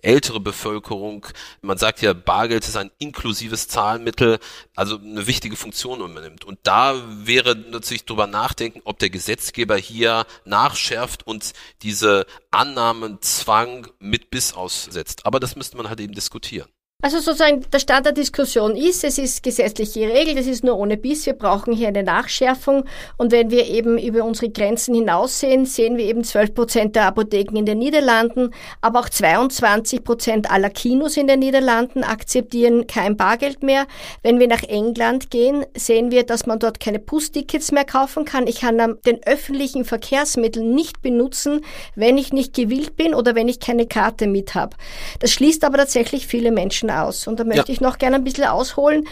ältere 0.00 0.38
Bevölkerung, 0.38 1.26
man 1.60 1.76
sagt 1.76 2.02
ja, 2.02 2.12
Bargeld 2.12 2.66
ist 2.66 2.76
ein 2.76 2.90
inklusives 2.98 3.68
Zahlmittel, 3.68 4.38
also 4.76 4.96
eine 4.96 5.26
wichtige 5.26 5.56
Funktion 5.56 6.00
übernimmt. 6.00 6.44
Und 6.44 6.60
da 6.62 7.02
wäre 7.24 7.56
natürlich 7.56 8.04
drüber 8.04 8.26
nachdenken, 8.26 8.80
ob 8.84 9.00
der 9.00 9.10
Gesetzgeber 9.10 9.76
hier 9.76 10.24
nachschärft 10.44 11.26
und 11.26 11.52
diese 11.82 12.26
Annahmenzwang 12.50 13.88
mit 13.98 14.30
Biss 14.30 14.54
aussetzt. 14.54 15.26
Aber 15.26 15.31
das 15.40 15.56
müsste 15.56 15.76
man 15.76 15.88
halt 15.88 16.00
eben 16.00 16.14
diskutieren. 16.14 16.68
Also 17.04 17.18
sozusagen 17.18 17.66
der 17.72 17.80
Stand 17.80 18.06
der 18.06 18.12
Diskussion 18.12 18.76
ist, 18.76 19.02
es 19.02 19.18
ist 19.18 19.42
gesetzlich 19.42 19.92
geregelt, 19.94 20.38
es 20.38 20.46
ist 20.46 20.62
nur 20.62 20.78
ohne 20.78 20.96
Biss, 20.96 21.26
wir 21.26 21.32
brauchen 21.32 21.72
hier 21.72 21.88
eine 21.88 22.04
Nachschärfung 22.04 22.84
und 23.16 23.32
wenn 23.32 23.50
wir 23.50 23.66
eben 23.66 23.98
über 23.98 24.22
unsere 24.22 24.50
Grenzen 24.50 24.94
hinaussehen, 24.94 25.66
sehen 25.66 25.96
wir 25.96 26.04
eben 26.04 26.22
12 26.22 26.54
Prozent 26.54 26.94
der 26.94 27.06
Apotheken 27.06 27.56
in 27.56 27.66
den 27.66 27.78
Niederlanden, 27.78 28.54
aber 28.80 29.00
auch 29.00 29.08
22 29.08 30.04
Prozent 30.04 30.48
aller 30.52 30.70
Kinos 30.70 31.16
in 31.16 31.26
den 31.26 31.40
Niederlanden 31.40 32.04
akzeptieren 32.04 32.86
kein 32.86 33.16
Bargeld 33.16 33.64
mehr. 33.64 33.88
Wenn 34.22 34.38
wir 34.38 34.46
nach 34.46 34.62
England 34.62 35.28
gehen, 35.32 35.66
sehen 35.76 36.12
wir, 36.12 36.22
dass 36.22 36.46
man 36.46 36.60
dort 36.60 36.78
keine 36.78 37.00
Bustickets 37.00 37.72
mehr 37.72 37.84
kaufen 37.84 38.24
kann. 38.24 38.46
Ich 38.46 38.60
kann 38.60 38.78
den 39.04 39.20
öffentlichen 39.26 39.84
Verkehrsmitteln 39.84 40.72
nicht 40.72 41.02
benutzen, 41.02 41.62
wenn 41.96 42.16
ich 42.16 42.32
nicht 42.32 42.54
gewillt 42.54 42.94
bin 42.94 43.12
oder 43.12 43.34
wenn 43.34 43.48
ich 43.48 43.58
keine 43.58 43.88
Karte 43.88 44.28
mit 44.28 44.54
habe. 44.54 44.76
Das 45.18 45.32
schließt 45.32 45.64
aber 45.64 45.78
tatsächlich 45.78 46.28
viele 46.28 46.52
Menschen 46.52 46.91
aus. 46.92 47.26
Und 47.26 47.40
da 47.40 47.44
möchte 47.44 47.68
ja. 47.68 47.72
ich 47.72 47.80
noch 47.80 47.98
gerne 47.98 48.16
ein 48.16 48.24
bisschen 48.24 48.44
ausholen. 48.44 49.06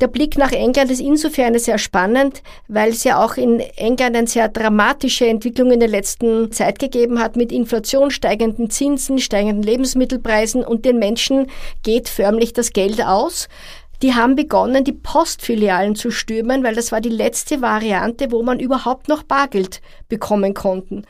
Der 0.00 0.08
Blick 0.08 0.36
nach 0.36 0.52
England 0.52 0.90
ist 0.90 1.00
insofern 1.00 1.58
sehr 1.58 1.78
spannend, 1.78 2.42
weil 2.68 2.90
es 2.90 3.02
ja 3.04 3.24
auch 3.24 3.38
in 3.38 3.60
England 3.60 4.14
eine 4.14 4.26
sehr 4.26 4.48
dramatische 4.48 5.26
Entwicklung 5.26 5.70
in 5.70 5.80
der 5.80 5.88
letzten 5.88 6.52
Zeit 6.52 6.78
gegeben 6.78 7.18
hat 7.18 7.36
mit 7.36 7.50
Inflation, 7.50 8.10
steigenden 8.10 8.68
Zinsen, 8.68 9.18
steigenden 9.18 9.62
Lebensmittelpreisen 9.62 10.64
und 10.64 10.84
den 10.84 10.98
Menschen 10.98 11.46
geht 11.82 12.10
förmlich 12.10 12.52
das 12.52 12.74
Geld 12.74 13.02
aus. 13.02 13.48
Die 14.02 14.12
haben 14.12 14.36
begonnen, 14.36 14.84
die 14.84 14.92
Postfilialen 14.92 15.96
zu 15.96 16.10
stürmen, 16.10 16.62
weil 16.62 16.74
das 16.74 16.92
war 16.92 17.00
die 17.00 17.08
letzte 17.08 17.62
Variante, 17.62 18.30
wo 18.30 18.42
man 18.42 18.60
überhaupt 18.60 19.08
noch 19.08 19.22
Bargeld 19.22 19.80
bekommen 20.10 20.52
konnten. 20.52 21.06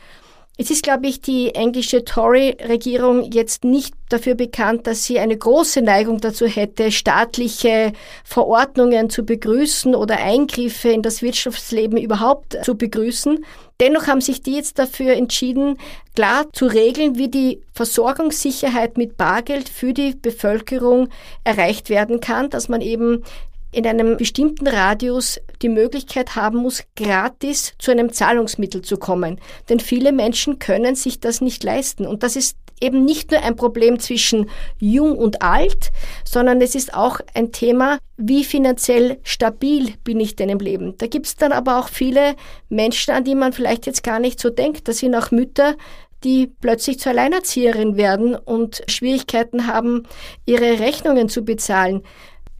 Es 0.59 0.71
ist, 0.71 0.81
glaube 0.81 1.05
ich, 1.05 1.21
die 1.21 1.53
englische 1.53 2.03
Tory-Regierung 2.03 3.31
jetzt 3.31 3.63
nicht 3.63 3.93
dafür 4.09 4.33
bekannt, 4.33 4.87
dass 4.87 5.03
sie 5.03 5.19
eine 5.19 5.37
große 5.37 5.83
Neigung 5.83 6.19
dazu 6.19 6.47
hätte, 6.47 6.91
staatliche 6.91 7.93
Verordnungen 8.23 9.11
zu 9.11 9.23
begrüßen 9.23 9.93
oder 9.93 10.17
Eingriffe 10.17 10.89
in 10.89 11.03
das 11.03 11.21
Wirtschaftsleben 11.21 11.99
überhaupt 11.99 12.57
zu 12.63 12.75
begrüßen. 12.75 13.45
Dennoch 13.79 14.07
haben 14.07 14.21
sich 14.21 14.41
die 14.41 14.55
jetzt 14.55 14.79
dafür 14.79 15.13
entschieden, 15.13 15.77
klar 16.15 16.51
zu 16.51 16.65
regeln, 16.65 17.19
wie 17.19 17.29
die 17.29 17.61
Versorgungssicherheit 17.73 18.97
mit 18.97 19.15
Bargeld 19.15 19.69
für 19.69 19.93
die 19.93 20.15
Bevölkerung 20.15 21.09
erreicht 21.43 21.91
werden 21.91 22.19
kann, 22.19 22.49
dass 22.49 22.67
man 22.67 22.81
eben 22.81 23.23
in 23.71 23.85
einem 23.85 24.17
bestimmten 24.17 24.67
Radius 24.67 25.39
die 25.61 25.69
Möglichkeit 25.69 26.35
haben 26.35 26.59
muss, 26.59 26.83
gratis 26.95 27.73
zu 27.79 27.91
einem 27.91 28.11
Zahlungsmittel 28.11 28.81
zu 28.81 28.97
kommen. 28.97 29.39
Denn 29.69 29.79
viele 29.79 30.11
Menschen 30.11 30.59
können 30.59 30.95
sich 30.95 31.19
das 31.19 31.41
nicht 31.41 31.63
leisten. 31.63 32.05
Und 32.05 32.23
das 32.23 32.35
ist 32.35 32.57
eben 32.79 33.05
nicht 33.05 33.31
nur 33.31 33.41
ein 33.41 33.55
Problem 33.55 33.99
zwischen 33.99 34.49
jung 34.79 35.17
und 35.17 35.41
alt, 35.41 35.91
sondern 36.25 36.61
es 36.61 36.75
ist 36.75 36.93
auch 36.93 37.19
ein 37.33 37.51
Thema, 37.51 37.97
wie 38.17 38.43
finanziell 38.43 39.19
stabil 39.23 39.93
bin 40.03 40.19
ich 40.19 40.35
denn 40.35 40.49
im 40.49 40.59
Leben. 40.59 40.95
Da 40.97 41.07
gibt 41.07 41.25
es 41.25 41.35
dann 41.35 41.51
aber 41.51 41.79
auch 41.79 41.89
viele 41.89 42.35
Menschen, 42.69 43.13
an 43.13 43.23
die 43.23 43.35
man 43.35 43.53
vielleicht 43.53 43.85
jetzt 43.85 44.03
gar 44.03 44.19
nicht 44.19 44.39
so 44.39 44.49
denkt. 44.49 44.87
Das 44.87 44.99
sind 44.99 45.15
auch 45.15 45.31
Mütter, 45.31 45.75
die 46.23 46.47
plötzlich 46.47 46.99
zur 46.99 47.11
Alleinerzieherin 47.11 47.95
werden 47.95 48.35
und 48.35 48.83
Schwierigkeiten 48.87 49.67
haben, 49.67 50.03
ihre 50.45 50.79
Rechnungen 50.79 51.29
zu 51.29 51.43
bezahlen 51.43 52.03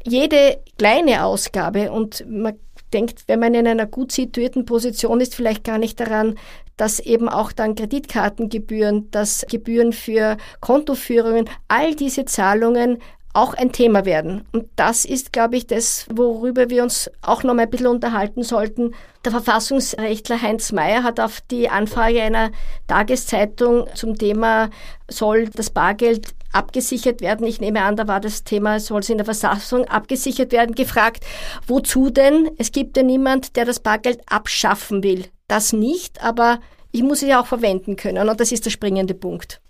jede 0.06 0.60
kleine 0.78 1.24
Ausgabe 1.24 1.92
und 1.92 2.26
man 2.30 2.58
denkt, 2.94 3.24
wenn 3.28 3.40
man 3.40 3.54
in 3.54 3.68
einer 3.68 3.86
gut 3.86 4.12
situierten 4.12 4.66
Position 4.66 5.20
ist, 5.20 5.36
vielleicht 5.36 5.64
gar 5.64 5.78
nicht 5.78 6.00
daran, 6.00 6.36
dass 6.78 7.00
eben 7.00 7.28
auch 7.28 7.52
dann 7.52 7.76
Kreditkartengebühren, 7.76 9.10
dass 9.12 9.46
Gebühren 9.50 9.94
für 9.94 10.38
Kontoführungen, 10.62 11.50
all 11.68 11.96
diese 11.96 12.26
Zahlungen 12.26 13.00
auch 13.34 13.54
ein 13.54 13.72
Thema 13.72 14.06
werden. 14.06 14.46
Und 14.52 14.68
das 14.78 15.06
ist, 15.06 15.32
glaube 15.32 15.58
ich, 15.58 15.68
das, 15.68 16.08
worüber 16.12 16.72
wir 16.72 16.82
uns 16.82 17.12
auch 17.22 17.44
noch 17.44 17.54
mal 17.54 17.64
ein 17.64 17.70
bisschen 17.70 17.88
unterhalten 17.88 18.42
sollten. 18.42 18.96
Der 19.26 19.32
Verfassungsrechtler 19.32 20.42
Heinz 20.42 20.72
Mayer 20.72 21.04
hat 21.04 21.20
auf 21.20 21.42
die 21.52 21.70
Anfrage 21.70 22.22
einer 22.24 22.52
Tageszeitung 22.88 23.86
zum 23.94 24.18
Thema, 24.18 24.70
soll 25.08 25.50
das 25.50 25.70
Bargeld 25.70 26.34
abgesichert 26.52 27.22
werden. 27.22 27.46
Ich 27.48 27.60
nehme 27.62 27.84
an, 27.84 27.96
da 27.96 28.08
war 28.08 28.20
das 28.20 28.44
Thema, 28.44 28.80
soll 28.80 29.02
es 29.02 29.10
in 29.10 29.18
der 29.18 29.26
Versammlung 29.26 29.88
abgesichert 29.88 30.52
werden, 30.52 30.76
gefragt, 30.76 31.24
wozu 31.66 32.10
denn? 32.10 32.50
Es 32.58 32.72
gibt 32.72 32.98
ja 32.98 33.04
niemand, 33.04 33.56
der 33.56 33.66
das 33.66 33.80
Bargeld 33.80 34.22
abschaffen 34.26 35.04
will. 35.04 35.26
Das 35.48 35.74
nicht, 35.74 36.22
aber 36.22 36.60
ich 36.92 37.04
muss 37.04 37.22
es 37.22 37.30
ja 37.30 37.42
auch 37.42 37.48
verwenden 37.48 37.96
können 37.96 38.28
und 38.28 38.40
das 38.40 38.52
ist 38.52 38.66
der 38.66 38.72
springende 38.72 39.14
Punkt. 39.14 39.62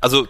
Also 0.00 0.26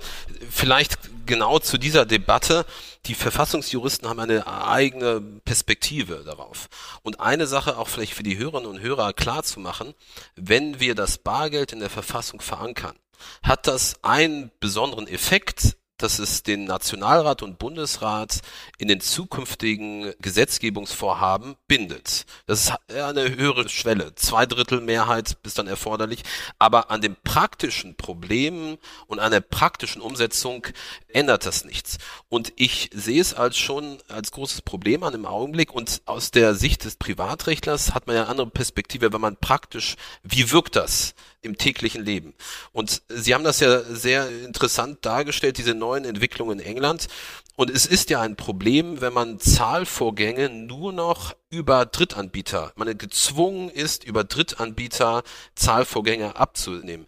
vielleicht 0.51 0.99
genau 1.27 1.59
zu 1.59 1.79
dieser 1.79 2.07
Debatte. 2.07 2.65
Die 3.07 3.15
Verfassungsjuristen 3.15 4.09
haben 4.09 4.19
eine 4.19 4.47
eigene 4.47 5.21
Perspektive 5.45 6.25
darauf. 6.25 6.69
Und 7.03 7.21
eine 7.21 7.47
Sache 7.47 7.77
auch 7.77 7.89
vielleicht 7.89 8.15
für 8.15 8.23
die 8.23 8.39
Hörerinnen 8.39 8.69
und 8.69 8.81
Hörer 8.81 9.13
klar 9.13 9.43
zu 9.43 9.61
machen, 9.61 9.95
wenn 10.35 10.81
wir 10.81 10.95
das 10.95 11.19
Bargeld 11.19 11.73
in 11.73 11.81
der 11.81 11.91
Verfassung 11.91 12.41
verankern, 12.41 12.97
hat 13.43 13.67
das 13.67 13.97
einen 14.03 14.51
besonderen 14.61 15.07
Effekt, 15.07 15.77
dass 15.99 16.19
es 16.19 16.43
den 16.43 16.65
Nationalrat 16.65 17.43
und 17.43 17.59
Bundesrat 17.59 18.41
in 18.79 18.89
den 18.89 19.01
zukünftigen 19.01 20.13
Gesetzgebungsvorhaben 20.21 21.57
bindet. 21.69 22.27
Das 22.47 22.67
ist 22.67 22.73
eine 22.93 23.35
höhere 23.35 23.69
Schwelle. 23.69 24.15
Zwei 24.15 24.47
Drittel 24.47 24.81
Mehrheit 24.81 25.39
ist 25.43 25.59
dann 25.59 25.67
erforderlich. 25.67 26.23
Aber 26.59 26.91
an 26.91 27.01
den 27.01 27.17
praktischen 27.25 27.97
Problemen 27.97 28.77
und 29.07 29.21
an 29.21 29.33
der 29.33 29.41
praktischen 29.41 30.03
Umsetzung 30.03 30.67
ändert 31.09 31.47
das 31.47 31.65
nichts. 31.65 31.97
Und 32.29 32.53
ich 32.57 32.91
sehe 32.93 33.21
es 33.21 33.33
als 33.33 33.57
schon 33.57 33.99
als 34.09 34.33
großes 34.33 34.63
Problem 34.63 35.03
an 35.03 35.15
im 35.15 35.25
Augenblick. 35.25 35.73
Und 35.73 36.03
aus 36.05 36.31
der 36.31 36.55
Sicht 36.55 36.85
des 36.85 36.97
Privatrechtlers 36.97 37.95
hat 37.95 38.07
man 38.07 38.17
ja 38.17 38.23
eine 38.23 38.31
andere 38.31 38.51
Perspektive, 38.51 39.13
wenn 39.13 39.21
man 39.21 39.37
praktisch, 39.37 39.97
wie 40.23 40.51
wirkt 40.51 40.77
das 40.77 41.15
im 41.43 41.59
täglichen 41.59 42.05
Leben? 42.05 42.35
Und 42.73 43.03
Sie 43.09 43.35
haben 43.35 43.45
das 43.45 43.61
ja 43.61 43.83
sehr 43.83 44.29
interessant 44.45 45.05
dargestellt, 45.05 45.59
diese 45.59 45.75
neuen 45.75 46.05
Entwicklungen 46.05 46.59
in 46.59 46.67
England. 46.67 47.09
Und 47.57 47.71
es 47.71 47.87
ist 47.87 48.11
ja 48.11 48.21
ein 48.21 48.37
Problem, 48.37 49.01
wenn 49.01 49.15
man 49.15 49.41
Zahlvorgänge 49.41 50.51
nur 50.51 50.93
noch 50.93 51.35
über 51.49 51.87
Drittanbieter, 51.87 52.73
man 52.77 52.99
gezwungen 52.99 53.71
ist, 53.71 54.05
über 54.05 54.25
Drittanbieter 54.25 55.23
Zahlvorgänge 55.55 56.37
abzunehmen. 56.37 57.07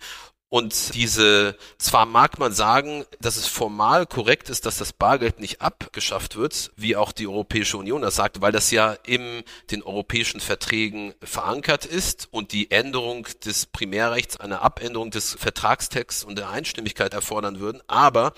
Und 0.51 0.95
diese, 0.95 1.59
zwar 1.77 2.07
mag 2.07 2.39
man 2.39 2.55
sagen, 2.55 3.05
dass 3.21 3.37
es 3.37 3.47
formal 3.47 4.07
korrekt 4.07 4.49
ist, 4.49 4.65
dass 4.65 4.79
das 4.79 4.95
Bargeld 4.95 5.41
nicht 5.41 5.61
abgeschafft 5.61 6.37
wird, 6.37 6.71
wie 6.75 6.97
auch 6.97 7.13
die 7.13 7.27
Europäische 7.27 7.77
Union 7.77 8.01
das 8.01 8.17
sagt, 8.17 8.41
weil 8.41 8.51
das 8.51 8.71
ja 8.71 8.95
in 9.05 9.43
den 9.71 9.83
europäischen 9.83 10.41
Verträgen 10.41 11.13
verankert 11.23 11.85
ist 11.85 12.29
und 12.31 12.53
die 12.53 12.71
Änderung 12.71 13.27
des 13.45 13.67
Primärrechts 13.67 14.39
eine 14.39 14.63
Abänderung 14.63 15.11
des 15.11 15.35
Vertragstexts 15.35 16.25
und 16.25 16.39
der 16.39 16.49
Einstimmigkeit 16.49 17.13
erfordern 17.13 17.61
würden. 17.61 17.83
Aber 17.87 18.33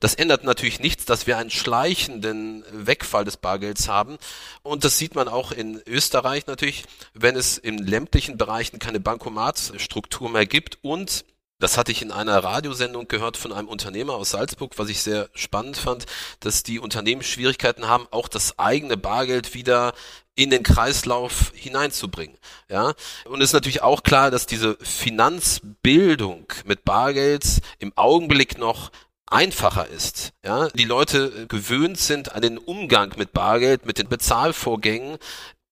das 0.00 0.14
ändert 0.14 0.42
natürlich 0.42 0.80
nichts, 0.80 1.04
dass 1.04 1.28
wir 1.28 1.38
einen 1.38 1.50
schleichenden 1.50 2.64
Wegfall 2.72 3.24
des 3.24 3.36
Bargelds 3.36 3.86
haben. 3.86 4.18
Und 4.64 4.82
das 4.82 4.98
sieht 4.98 5.14
man 5.14 5.28
auch 5.28 5.52
in 5.52 5.80
Österreich 5.86 6.48
natürlich, 6.48 6.82
wenn 7.14 7.36
es 7.36 7.56
in 7.56 7.78
ländlichen 7.78 8.36
Bereichen 8.36 8.80
keine 8.80 8.98
Bankomatstruktur 8.98 10.28
mehr 10.28 10.46
gibt 10.46 10.78
und 10.82 11.24
das 11.62 11.78
hatte 11.78 11.92
ich 11.92 12.02
in 12.02 12.10
einer 12.10 12.42
Radiosendung 12.42 13.06
gehört 13.06 13.36
von 13.36 13.52
einem 13.52 13.68
Unternehmer 13.68 14.14
aus 14.14 14.30
Salzburg, 14.30 14.72
was 14.78 14.88
ich 14.88 15.00
sehr 15.00 15.30
spannend 15.32 15.76
fand, 15.76 16.06
dass 16.40 16.64
die 16.64 16.80
Unternehmen 16.80 17.22
Schwierigkeiten 17.22 17.86
haben, 17.86 18.08
auch 18.10 18.26
das 18.26 18.58
eigene 18.58 18.96
Bargeld 18.96 19.54
wieder 19.54 19.92
in 20.34 20.50
den 20.50 20.64
Kreislauf 20.64 21.52
hineinzubringen. 21.54 22.36
Ja, 22.68 22.94
und 23.26 23.40
es 23.40 23.50
ist 23.50 23.52
natürlich 23.52 23.82
auch 23.82 24.02
klar, 24.02 24.32
dass 24.32 24.46
diese 24.46 24.76
Finanzbildung 24.80 26.46
mit 26.64 26.84
Bargeld 26.84 27.44
im 27.78 27.92
Augenblick 27.94 28.58
noch 28.58 28.90
einfacher 29.26 29.86
ist. 29.86 30.32
Ja, 30.44 30.68
die 30.70 30.84
Leute 30.84 31.46
gewöhnt 31.46 31.98
sind 31.98 32.32
an 32.32 32.42
den 32.42 32.58
Umgang 32.58 33.14
mit 33.16 33.32
Bargeld, 33.32 33.86
mit 33.86 33.98
den 33.98 34.08
Bezahlvorgängen. 34.08 35.16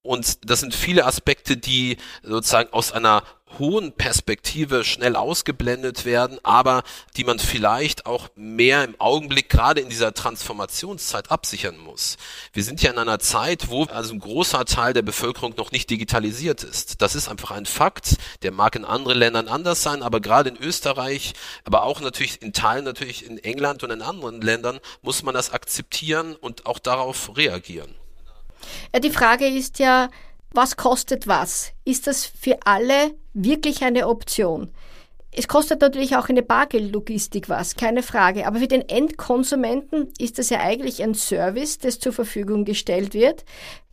Und 0.03 0.49
das 0.49 0.61
sind 0.61 0.73
viele 0.73 1.05
Aspekte, 1.05 1.57
die 1.57 1.97
sozusagen 2.23 2.73
aus 2.73 2.93
einer 2.93 3.25
hohen 3.59 3.93
Perspektive 3.93 4.85
schnell 4.85 5.17
ausgeblendet 5.17 6.05
werden, 6.05 6.39
aber 6.43 6.83
die 7.17 7.25
man 7.25 7.39
vielleicht 7.39 8.07
auch 8.07 8.29
mehr 8.37 8.85
im 8.85 8.95
Augenblick 8.99 9.49
gerade 9.49 9.81
in 9.81 9.89
dieser 9.89 10.15
Transformationszeit 10.15 11.31
absichern 11.31 11.79
muss. 11.79 12.17
Wir 12.53 12.65
sind 12.65 12.83
ja 12.83 12.93
in 12.93 12.99
einer 12.99 13.19
Zeit, 13.19 13.69
wo 13.69 13.85
also 13.85 14.15
ein 14.15 14.21
großer 14.21 14.65
Teil 14.65 14.93
der 14.93 15.03
Bevölkerung 15.03 15.55
noch 15.57 15.73
nicht 15.73 15.91
digitalisiert 15.91 16.63
ist. 16.63 17.03
Das 17.03 17.15
ist 17.15 17.29
einfach 17.29 17.51
ein 17.51 17.67
Fakt. 17.67 18.17
Der 18.43 18.53
mag 18.53 18.77
in 18.77 18.85
anderen 18.85 19.19
Ländern 19.19 19.49
anders 19.49 19.83
sein, 19.83 20.03
aber 20.03 20.21
gerade 20.21 20.51
in 20.51 20.57
Österreich, 20.57 21.35
aber 21.65 21.83
auch 21.83 22.01
natürlich 22.01 22.43
in 22.43 22.53
Teilen 22.53 22.85
natürlich 22.85 23.27
in 23.27 23.39
England 23.39 23.83
und 23.83 23.91
in 23.91 24.03
anderen 24.03 24.41
Ländern 24.41 24.81
muss 25.03 25.23
man 25.23 25.35
das 25.35 25.53
akzeptieren 25.53 26.37
und 26.37 26.67
auch 26.67 26.79
darauf 26.79 27.37
reagieren. 27.37 27.95
Ja, 28.93 29.01
die 29.01 29.11
Frage 29.11 29.47
ist 29.47 29.79
ja, 29.79 30.11
was 30.53 30.77
kostet 30.77 31.27
was? 31.27 31.73
Ist 31.85 32.07
das 32.07 32.27
für 32.27 32.59
alle 32.65 33.13
wirklich 33.35 33.83
eine 33.83 34.09
Option? 34.09 34.71
Es 35.33 35.47
kostet 35.47 35.81
natürlich 35.81 36.17
auch 36.17 36.29
eine 36.29 36.43
Bargeldlogistik 36.43 37.49
was, 37.49 37.77
keine 37.77 38.03
Frage. 38.03 38.47
Aber 38.47 38.59
für 38.59 38.67
den 38.67 38.89
Endkonsumenten 38.89 40.13
ist 40.19 40.39
das 40.39 40.51
ja 40.51 40.59
eigentlich 40.59 41.03
ein 41.03 41.15
Service, 41.15 41.79
das 41.79 42.01
zur 42.01 42.13
Verfügung 42.13 42.65
gestellt 42.65 43.15
wird. 43.15 43.45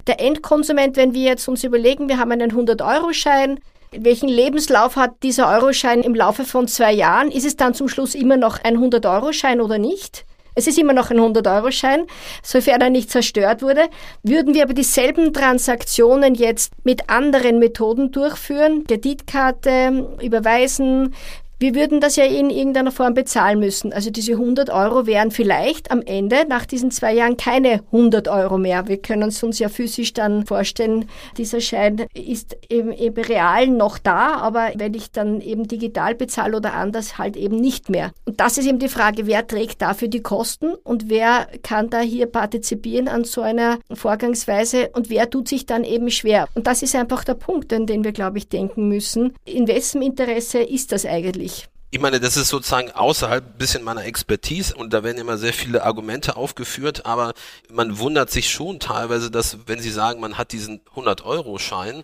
Der 0.08 0.20
Endkonsument, 0.20 0.98
wenn 0.98 1.14
wir 1.14 1.24
jetzt 1.24 1.48
uns 1.48 1.64
überlegen, 1.64 2.10
wir 2.10 2.18
haben 2.18 2.32
einen 2.32 2.52
100-Euro-Schein, 2.52 3.60
welchen 3.92 4.30
Lebenslauf 4.30 4.96
hat 4.96 5.22
dieser 5.22 5.48
Euroschein 5.50 6.02
im 6.02 6.16
Laufe 6.16 6.44
von 6.44 6.68
zwei 6.68 6.92
Jahren? 6.92 7.30
Ist 7.30 7.46
es 7.46 7.56
dann 7.56 7.74
zum 7.74 7.88
Schluss 7.88 8.16
immer 8.16 8.38
noch 8.38 8.64
ein 8.64 8.78
100-Euro-Schein 8.78 9.62
oder 9.62 9.78
nicht? 9.78 10.26
Es 10.58 10.66
ist 10.66 10.80
immer 10.80 10.94
noch 10.94 11.12
ein 11.12 11.20
100-Euro-Schein, 11.20 12.08
sofern 12.42 12.82
er 12.82 12.90
nicht 12.90 13.12
zerstört 13.12 13.62
wurde. 13.62 13.90
Würden 14.24 14.56
wir 14.56 14.64
aber 14.64 14.74
dieselben 14.74 15.32
Transaktionen 15.32 16.34
jetzt 16.34 16.74
mit 16.84 17.12
anderen 17.12 17.60
Methoden 17.60 18.12
durchführen, 18.12 18.84
Kreditkarte, 18.88 20.18
überweisen, 20.20 21.14
wir 21.60 21.74
würden 21.74 22.00
das 22.02 22.18
ja 22.18 22.26
in 22.26 22.52
irgendeiner 22.52 22.92
Form 22.92 23.16
bezahlen 23.16 23.60
müssen. 23.60 23.92
Also 23.92 24.12
diese 24.12 24.34
100 24.34 24.70
Euro 24.70 25.08
wären 25.08 25.32
vielleicht 25.32 25.90
am 25.90 26.04
Ende 26.04 26.46
nach 26.48 26.68
diesen 26.68 26.92
zwei 26.92 27.14
Jahren 27.14 27.36
keine 27.36 27.82
100 27.92 28.28
Euro 28.28 28.60
mehr. 28.60 28.88
Wir 28.88 28.98
können 28.98 29.30
es 29.30 29.42
uns 29.42 29.58
ja 29.58 29.68
physisch 29.68 30.14
dann 30.14 30.46
vorstellen, 30.46 31.10
dieser 31.38 31.60
Schein 31.60 32.06
ist 32.14 32.56
eben, 32.70 32.92
eben 32.92 33.24
real 33.24 33.68
noch 33.68 33.98
da, 33.98 34.36
aber 34.36 34.70
wenn 34.76 34.94
ich 34.94 35.12
dann 35.12 35.42
eben 35.42 35.68
digital 35.68 36.14
bezahle 36.14 36.58
oder 36.58 36.76
anders, 36.76 37.18
halt 37.18 37.36
eben 37.36 37.56
nicht 37.56 37.90
mehr. 37.90 38.12
Und 38.26 38.40
das 38.40 38.60
ist 38.60 38.68
eben 38.68 38.78
die 38.78 38.88
Frage, 38.88 39.26
wer 39.26 39.48
trägt 39.48 39.82
dafür 39.82 40.10
die 40.10 40.22
Kosten 40.22 40.76
und 40.84 41.10
wer 41.10 41.48
kann 41.64 41.90
da 41.90 42.02
hier 42.02 42.28
partizipieren 42.28 43.08
an 43.08 43.24
so 43.24 43.42
einer 43.42 43.80
Vorgangsweise 43.92 44.90
und 44.94 45.10
wer 45.10 45.28
tut 45.30 45.48
sich 45.48 45.66
dann 45.66 45.84
eben 45.84 46.12
schwer. 46.12 46.48
Und 46.54 46.68
das 46.68 46.84
ist 46.84 46.96
einfach 46.96 47.24
der 47.24 47.34
Punkt, 47.34 47.74
an 47.74 47.88
den 47.88 48.04
wir, 48.04 48.12
glaube 48.12 48.38
ich, 48.38 48.48
denken 48.48 48.88
müssen. 48.88 49.34
In 49.44 49.68
wessen 49.68 50.04
Interesse 50.04 50.60
ist 50.60 50.92
das 50.92 51.06
eigentlich? 51.06 51.47
Ich. 51.48 51.70
Meine, 52.02 52.20
das 52.20 52.36
ist 52.36 52.50
sozusagen 52.50 52.92
außerhalb 52.92 53.44
ein 53.44 53.58
bisschen 53.58 53.84
meiner 53.84 54.04
Expertise 54.04 54.76
und 54.76 54.92
da 54.92 55.04
werden 55.04 55.18
immer 55.18 55.38
sehr 55.38 55.54
viele 55.54 55.84
Argumente 55.84 56.36
aufgeführt, 56.36 57.06
aber 57.06 57.34
man 57.72 57.98
wundert 57.98 58.30
sich 58.30 58.52
schon 58.52 58.80
teilweise, 58.80 59.32
dass 59.32 59.58
wenn 59.66 59.80
Sie 59.80 59.90
sagen, 59.90 60.20
man 60.20 60.38
hat 60.38 60.52
diesen 60.52 60.82
100-Euro-Schein, 60.96 62.04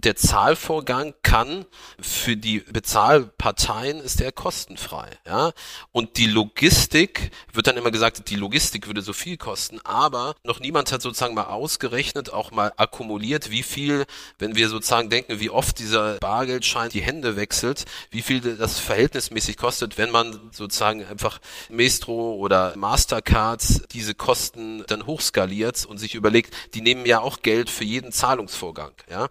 der 0.00 0.14
Zahlvorgang 0.14 1.14
kann 1.22 1.64
für 1.98 2.36
die 2.36 2.60
Bezahlparteien 2.60 4.00
ist 4.00 4.20
der 4.20 4.30
kostenfrei, 4.30 5.08
ja. 5.26 5.52
Und 5.90 6.18
die 6.18 6.26
Logistik 6.26 7.30
wird 7.52 7.66
dann 7.66 7.78
immer 7.78 7.90
gesagt, 7.90 8.28
die 8.28 8.36
Logistik 8.36 8.88
würde 8.88 9.00
so 9.00 9.14
viel 9.14 9.38
kosten, 9.38 9.80
aber 9.84 10.34
noch 10.44 10.60
niemand 10.60 10.92
hat 10.92 11.00
sozusagen 11.00 11.34
mal 11.34 11.46
ausgerechnet, 11.46 12.30
auch 12.30 12.50
mal 12.50 12.72
akkumuliert, 12.76 13.50
wie 13.50 13.62
viel, 13.62 14.04
wenn 14.38 14.54
wir 14.54 14.68
sozusagen 14.68 15.08
denken, 15.08 15.40
wie 15.40 15.48
oft 15.48 15.78
dieser 15.78 16.18
Bargeldschein 16.18 16.90
die 16.90 17.00
Hände 17.00 17.36
wechselt, 17.36 17.86
wie 18.10 18.22
viel 18.22 18.40
das 18.40 18.78
verhältnismäßig 18.78 19.56
kostet, 19.56 19.96
wenn 19.96 20.10
man 20.10 20.50
sozusagen 20.52 21.06
einfach 21.06 21.40
Maestro 21.70 22.34
oder 22.34 22.76
Mastercard 22.76 23.92
diese 23.94 24.14
Kosten 24.14 24.84
dann 24.88 25.06
hochskaliert 25.06 25.86
und 25.86 25.96
sich 25.96 26.14
überlegt, 26.14 26.54
die 26.74 26.82
nehmen 26.82 27.06
ja 27.06 27.20
auch 27.20 27.40
Geld 27.40 27.70
für 27.70 27.84
jeden 27.84 28.12
Zahlungsvorgang, 28.12 28.92
ja 29.10 29.30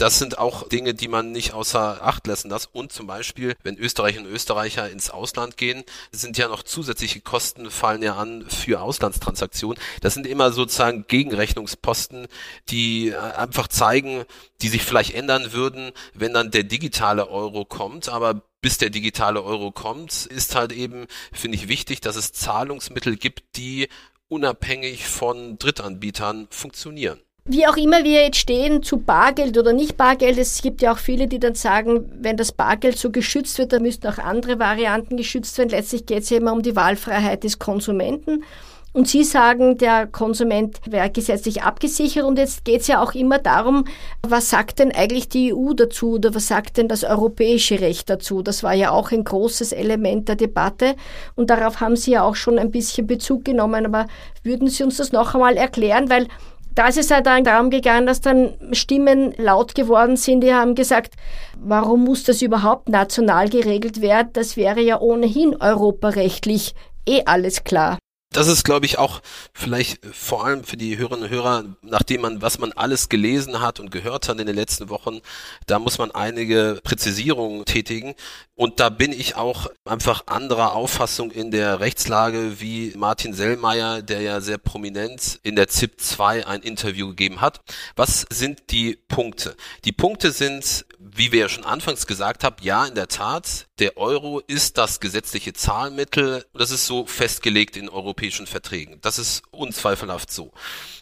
das 0.00 0.18
sind 0.18 0.38
auch 0.38 0.66
Dinge, 0.68 0.94
die 0.94 1.08
man 1.08 1.30
nicht 1.30 1.52
außer 1.52 2.02
Acht 2.02 2.26
lassen 2.26 2.48
darf. 2.48 2.68
Und 2.72 2.90
zum 2.90 3.06
Beispiel, 3.06 3.54
wenn 3.62 3.76
Österreicher 3.76 4.20
und 4.20 4.26
Österreicher 4.26 4.88
ins 4.88 5.10
Ausland 5.10 5.58
gehen, 5.58 5.84
sind 6.10 6.38
ja 6.38 6.48
noch 6.48 6.62
zusätzliche 6.62 7.20
Kosten, 7.20 7.70
fallen 7.70 8.02
ja 8.02 8.16
an 8.16 8.46
für 8.48 8.80
Auslandstransaktionen. 8.80 9.80
Das 10.00 10.14
sind 10.14 10.26
immer 10.26 10.52
sozusagen 10.52 11.04
Gegenrechnungsposten, 11.06 12.28
die 12.70 13.10
äh, 13.10 13.16
einfach 13.16 13.68
zeigen, 13.68 14.24
die 14.62 14.68
sich 14.68 14.82
vielleicht 14.84 15.14
ändern 15.14 15.52
würden, 15.52 15.92
wenn 16.14 16.32
dann 16.32 16.50
der 16.50 16.64
digitale 16.64 17.28
Euro 17.28 17.66
kommt. 17.66 18.08
Aber 18.08 18.42
bis 18.62 18.78
der 18.78 18.88
digitale 18.88 19.42
Euro 19.42 19.70
kommt, 19.70 20.26
ist 20.26 20.54
halt 20.54 20.72
eben, 20.72 21.06
finde 21.32 21.56
ich 21.56 21.68
wichtig, 21.68 22.00
dass 22.00 22.16
es 22.16 22.32
Zahlungsmittel 22.32 23.16
gibt, 23.16 23.56
die 23.56 23.88
unabhängig 24.28 25.06
von 25.08 25.58
Drittanbietern 25.58 26.46
funktionieren. 26.50 27.20
Wie 27.52 27.66
auch 27.66 27.76
immer 27.76 28.04
wir 28.04 28.22
jetzt 28.22 28.36
stehen 28.36 28.80
zu 28.80 28.98
Bargeld 28.98 29.58
oder 29.58 29.72
nicht 29.72 29.96
Bargeld, 29.96 30.38
es 30.38 30.62
gibt 30.62 30.82
ja 30.82 30.92
auch 30.92 30.98
viele, 30.98 31.26
die 31.26 31.40
dann 31.40 31.56
sagen, 31.56 32.08
wenn 32.20 32.36
das 32.36 32.52
Bargeld 32.52 32.96
so 32.96 33.10
geschützt 33.10 33.58
wird, 33.58 33.72
dann 33.72 33.82
müssten 33.82 34.06
auch 34.06 34.18
andere 34.18 34.60
Varianten 34.60 35.16
geschützt 35.16 35.58
werden. 35.58 35.70
Letztlich 35.70 36.06
geht 36.06 36.22
es 36.22 36.30
ja 36.30 36.36
immer 36.36 36.52
um 36.52 36.62
die 36.62 36.76
Wahlfreiheit 36.76 37.42
des 37.42 37.58
Konsumenten. 37.58 38.44
Und 38.92 39.08
Sie 39.08 39.24
sagen, 39.24 39.78
der 39.78 40.06
Konsument 40.06 40.78
wäre 40.86 41.10
gesetzlich 41.10 41.62
abgesichert. 41.62 42.24
Und 42.24 42.38
jetzt 42.38 42.64
geht 42.64 42.82
es 42.82 42.86
ja 42.86 43.02
auch 43.02 43.14
immer 43.14 43.38
darum, 43.38 43.84
was 44.22 44.50
sagt 44.50 44.78
denn 44.78 44.92
eigentlich 44.92 45.28
die 45.28 45.52
EU 45.52 45.74
dazu 45.74 46.14
oder 46.14 46.32
was 46.36 46.46
sagt 46.46 46.76
denn 46.76 46.86
das 46.86 47.02
europäische 47.02 47.80
Recht 47.80 48.10
dazu? 48.10 48.42
Das 48.42 48.62
war 48.62 48.74
ja 48.74 48.92
auch 48.92 49.10
ein 49.10 49.24
großes 49.24 49.72
Element 49.72 50.28
der 50.28 50.36
Debatte. 50.36 50.94
Und 51.34 51.50
darauf 51.50 51.80
haben 51.80 51.96
Sie 51.96 52.12
ja 52.12 52.22
auch 52.22 52.36
schon 52.36 52.60
ein 52.60 52.70
bisschen 52.70 53.08
Bezug 53.08 53.44
genommen. 53.44 53.86
Aber 53.86 54.06
würden 54.44 54.68
Sie 54.68 54.84
uns 54.84 54.98
das 54.98 55.10
noch 55.10 55.34
einmal 55.34 55.56
erklären? 55.56 56.10
Weil 56.10 56.28
da 56.74 56.88
ist 56.88 56.98
es 56.98 57.10
halt 57.10 57.26
dann 57.26 57.44
darum 57.44 57.70
gegangen, 57.70 58.06
dass 58.06 58.20
dann 58.20 58.54
Stimmen 58.72 59.34
laut 59.36 59.74
geworden 59.74 60.16
sind, 60.16 60.42
die 60.42 60.54
haben 60.54 60.74
gesagt, 60.74 61.14
warum 61.58 62.04
muss 62.04 62.24
das 62.24 62.42
überhaupt 62.42 62.88
national 62.88 63.48
geregelt 63.48 64.00
werden? 64.00 64.30
Das 64.32 64.56
wäre 64.56 64.80
ja 64.80 65.00
ohnehin 65.00 65.56
europarechtlich 65.60 66.74
eh 67.06 67.22
alles 67.24 67.64
klar. 67.64 67.98
Das 68.32 68.46
ist, 68.46 68.62
glaube 68.62 68.86
ich, 68.86 68.96
auch 68.96 69.22
vielleicht 69.52 70.06
vor 70.06 70.44
allem 70.44 70.62
für 70.62 70.76
die 70.76 70.96
Hörerinnen 70.96 71.24
und 71.24 71.30
Hörer, 71.30 71.64
nachdem 71.82 72.20
man, 72.20 72.40
was 72.40 72.60
man 72.60 72.70
alles 72.70 73.08
gelesen 73.08 73.60
hat 73.60 73.80
und 73.80 73.90
gehört 73.90 74.28
hat 74.28 74.38
in 74.38 74.46
den 74.46 74.54
letzten 74.54 74.88
Wochen, 74.88 75.20
da 75.66 75.80
muss 75.80 75.98
man 75.98 76.12
einige 76.12 76.80
Präzisierungen 76.84 77.64
tätigen. 77.64 78.14
Und 78.54 78.78
da 78.78 78.88
bin 78.88 79.12
ich 79.12 79.34
auch 79.34 79.68
einfach 79.84 80.26
anderer 80.26 80.76
Auffassung 80.76 81.32
in 81.32 81.50
der 81.50 81.80
Rechtslage 81.80 82.60
wie 82.60 82.92
Martin 82.96 83.34
Sellmeier, 83.34 84.00
der 84.00 84.20
ja 84.20 84.40
sehr 84.40 84.58
prominent 84.58 85.40
in 85.42 85.56
der 85.56 85.66
ZIP 85.66 86.00
2 86.00 86.46
ein 86.46 86.60
Interview 86.60 87.08
gegeben 87.08 87.40
hat. 87.40 87.62
Was 87.96 88.26
sind 88.30 88.70
die 88.70 88.94
Punkte? 89.08 89.56
Die 89.84 89.92
Punkte 89.92 90.30
sind, 90.30 90.84
wie 91.00 91.32
wir 91.32 91.40
ja 91.40 91.48
schon 91.48 91.64
anfangs 91.64 92.06
gesagt 92.06 92.44
haben, 92.44 92.56
ja, 92.60 92.84
in 92.84 92.94
der 92.94 93.08
Tat, 93.08 93.66
der 93.78 93.96
Euro 93.96 94.40
ist 94.40 94.76
das 94.76 95.00
gesetzliche 95.00 95.54
Zahlmittel. 95.54 96.44
Das 96.52 96.70
ist 96.70 96.86
so 96.86 97.06
festgelegt 97.06 97.78
in 97.78 97.88
europäischen 98.20 98.46
Verträgen. 98.46 98.98
Das 99.00 99.18
ist 99.18 99.42
unzweifelhaft 99.50 100.30
so. 100.30 100.52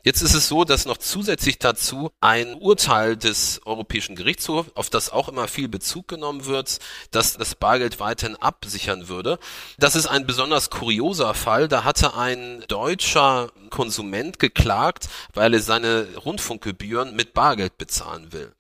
Jetzt 0.09 0.23
ist 0.23 0.33
es 0.33 0.49
so, 0.49 0.65
dass 0.65 0.87
noch 0.87 0.97
zusätzlich 0.97 1.59
dazu 1.59 2.11
ein 2.23 2.55
Urteil 2.55 3.19
des 3.19 3.61
Europäischen 3.67 4.17
Gerichtshofs, 4.17 4.71
auf 4.75 4.89
das 4.89 5.11
auch 5.11 5.29
immer 5.29 5.49
viel 5.49 5.69
Bezug 5.69 6.09
genommen 6.09 6.47
wird, 6.47 6.79
dass 7.11 7.37
das 7.37 7.55
Bargeld 7.55 8.01
weiterhin 8.01 8.35
absichern 8.37 9.09
würde. 9.09 9.39
Das 9.77 9.97
ist 9.97 10.07
ein 10.07 10.27
besonders 10.27 10.71
kurioser 10.71 11.35
Fall. 11.35 11.69
Da 11.69 11.85
hatte 11.85 12.17
ein 12.17 12.65
deutscher 12.69 13.51
Konsument 13.69 14.39
geklagt, 14.39 15.11
weil 15.35 15.53
er 15.53 15.61
seine 15.61 16.07
Rundfunkgebühren 16.25 17.15
mit 17.15 17.35
Bargeld 17.35 17.77
bezahlen 17.77 18.33
will. 18.33 18.55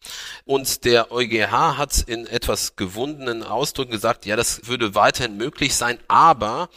Und 0.44 0.84
der 0.84 1.10
EuGH 1.10 1.78
hat 1.78 2.00
in 2.00 2.26
etwas 2.26 2.76
gewundenen 2.76 3.42
Ausdrücken 3.42 3.92
gesagt, 3.92 4.26
ja, 4.26 4.36
das 4.36 4.66
würde 4.66 4.94
weiterhin 4.94 5.38
möglich 5.38 5.74
sein, 5.76 5.98
aber 6.08 6.68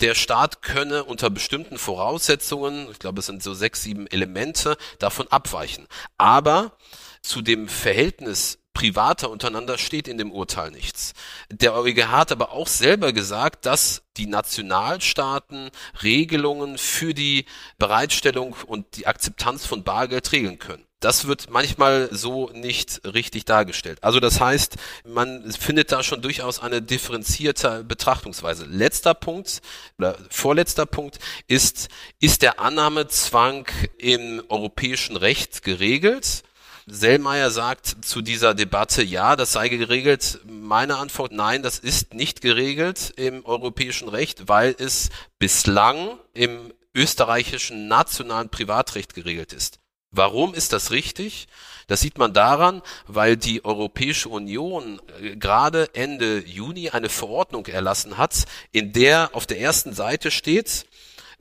der 0.00 0.14
Staat 0.14 0.62
könne 0.62 1.02
unter 1.02 1.30
bestimmten 1.30 1.78
Voraussetzungen, 1.78 2.86
ich 2.92 3.00
glaube, 3.00 3.18
es 3.18 3.26
sind 3.26 3.42
so 3.42 3.54
sechs, 3.54 3.82
sieben 3.82 4.06
Elemente 4.20 4.76
davon 4.98 5.26
abweichen. 5.28 5.86
Aber 6.18 6.76
zu 7.22 7.42
dem 7.42 7.68
Verhältnis 7.68 8.58
privater 8.72 9.30
untereinander 9.30 9.78
steht 9.78 10.08
in 10.08 10.18
dem 10.18 10.30
Urteil 10.30 10.70
nichts. 10.70 11.12
Der 11.50 11.74
EuGH 11.74 12.08
hat 12.10 12.32
aber 12.32 12.52
auch 12.52 12.68
selber 12.68 13.12
gesagt, 13.12 13.66
dass 13.66 14.02
die 14.16 14.26
Nationalstaaten 14.26 15.70
Regelungen 16.02 16.78
für 16.78 17.12
die 17.12 17.46
Bereitstellung 17.78 18.54
und 18.66 18.96
die 18.96 19.06
Akzeptanz 19.06 19.66
von 19.66 19.82
Bargeld 19.82 20.32
regeln 20.32 20.58
können. 20.58 20.86
Das 21.00 21.26
wird 21.26 21.48
manchmal 21.48 22.10
so 22.12 22.50
nicht 22.52 23.00
richtig 23.06 23.46
dargestellt. 23.46 24.04
Also 24.04 24.20
das 24.20 24.38
heißt, 24.38 24.76
man 25.06 25.50
findet 25.50 25.92
da 25.92 26.02
schon 26.02 26.20
durchaus 26.20 26.60
eine 26.60 26.82
differenzierte 26.82 27.84
Betrachtungsweise. 27.84 28.66
Letzter 28.66 29.14
Punkt 29.14 29.62
oder 29.98 30.18
vorletzter 30.28 30.84
Punkt 30.84 31.18
ist, 31.48 31.88
ist 32.20 32.42
der 32.42 32.60
Annahmezwang 32.60 33.66
im 33.96 34.42
europäischen 34.50 35.16
Recht 35.16 35.62
geregelt? 35.62 36.42
Sellmeier 36.86 37.50
sagt 37.50 38.04
zu 38.04 38.20
dieser 38.20 38.54
Debatte, 38.54 39.02
ja, 39.02 39.36
das 39.36 39.52
sei 39.52 39.68
geregelt. 39.68 40.40
Meine 40.44 40.96
Antwort, 40.96 41.32
nein, 41.32 41.62
das 41.62 41.78
ist 41.78 42.12
nicht 42.12 42.42
geregelt 42.42 43.14
im 43.16 43.46
europäischen 43.46 44.08
Recht, 44.08 44.48
weil 44.48 44.74
es 44.78 45.08
bislang 45.38 46.18
im 46.34 46.74
österreichischen 46.94 47.88
nationalen 47.88 48.50
Privatrecht 48.50 49.14
geregelt 49.14 49.54
ist. 49.54 49.79
Warum 50.12 50.54
ist 50.54 50.72
das 50.72 50.90
richtig? 50.90 51.46
Das 51.86 52.00
sieht 52.00 52.18
man 52.18 52.32
daran, 52.32 52.82
weil 53.06 53.36
die 53.36 53.64
Europäische 53.64 54.28
Union 54.28 55.00
äh, 55.20 55.36
gerade 55.36 55.88
Ende 55.92 56.38
Juni 56.38 56.90
eine 56.90 57.08
Verordnung 57.08 57.66
erlassen 57.66 58.16
hat, 58.16 58.44
in 58.70 58.92
der 58.92 59.30
auf 59.32 59.46
der 59.46 59.60
ersten 59.60 59.92
Seite 59.92 60.30
steht, 60.30 60.86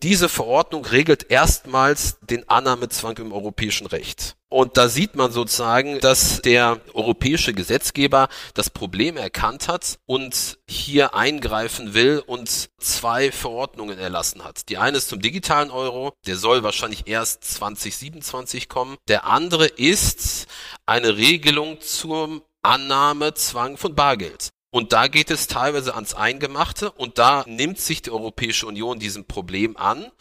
diese 0.03 0.29
Verordnung 0.29 0.85
regelt 0.85 1.29
erstmals 1.29 2.17
den 2.21 2.47
Annahmezwang 2.49 3.17
im 3.17 3.31
europäischen 3.31 3.87
Recht. 3.87 4.35
Und 4.49 4.77
da 4.77 4.89
sieht 4.89 5.15
man 5.15 5.31
sozusagen, 5.31 5.99
dass 5.99 6.41
der 6.41 6.81
europäische 6.93 7.53
Gesetzgeber 7.53 8.29
das 8.55 8.71
Problem 8.71 9.15
erkannt 9.15 9.67
hat 9.67 9.99
und 10.07 10.57
hier 10.67 11.13
eingreifen 11.13 11.93
will 11.93 12.23
und 12.25 12.69
zwei 12.79 13.31
Verordnungen 13.31 13.99
erlassen 13.99 14.43
hat. 14.43 14.69
Die 14.69 14.79
eine 14.79 14.97
ist 14.97 15.09
zum 15.09 15.21
digitalen 15.21 15.69
Euro, 15.69 16.13
der 16.25 16.35
soll 16.35 16.63
wahrscheinlich 16.63 17.07
erst 17.07 17.43
2027 17.43 18.69
kommen. 18.69 18.97
Der 19.07 19.25
andere 19.25 19.67
ist 19.67 20.47
eine 20.87 21.17
Regelung 21.17 21.79
zum 21.81 22.41
Annahmezwang 22.63 23.77
von 23.77 23.93
Bargeld. 23.93 24.49
Und 24.71 24.93
da 24.93 25.07
geht 25.07 25.31
es 25.31 25.47
teilweise 25.47 25.95
ans 25.95 26.13
Eingemachte 26.13 26.91
und 26.91 27.17
da 27.17 27.43
nimmt 27.47 27.79
sich 27.79 28.03
die 28.03 28.11
Europäische 28.11 28.67
Union 28.67 28.99
diesem 28.99 29.25
Problem 29.25 29.75
an, 29.77 30.11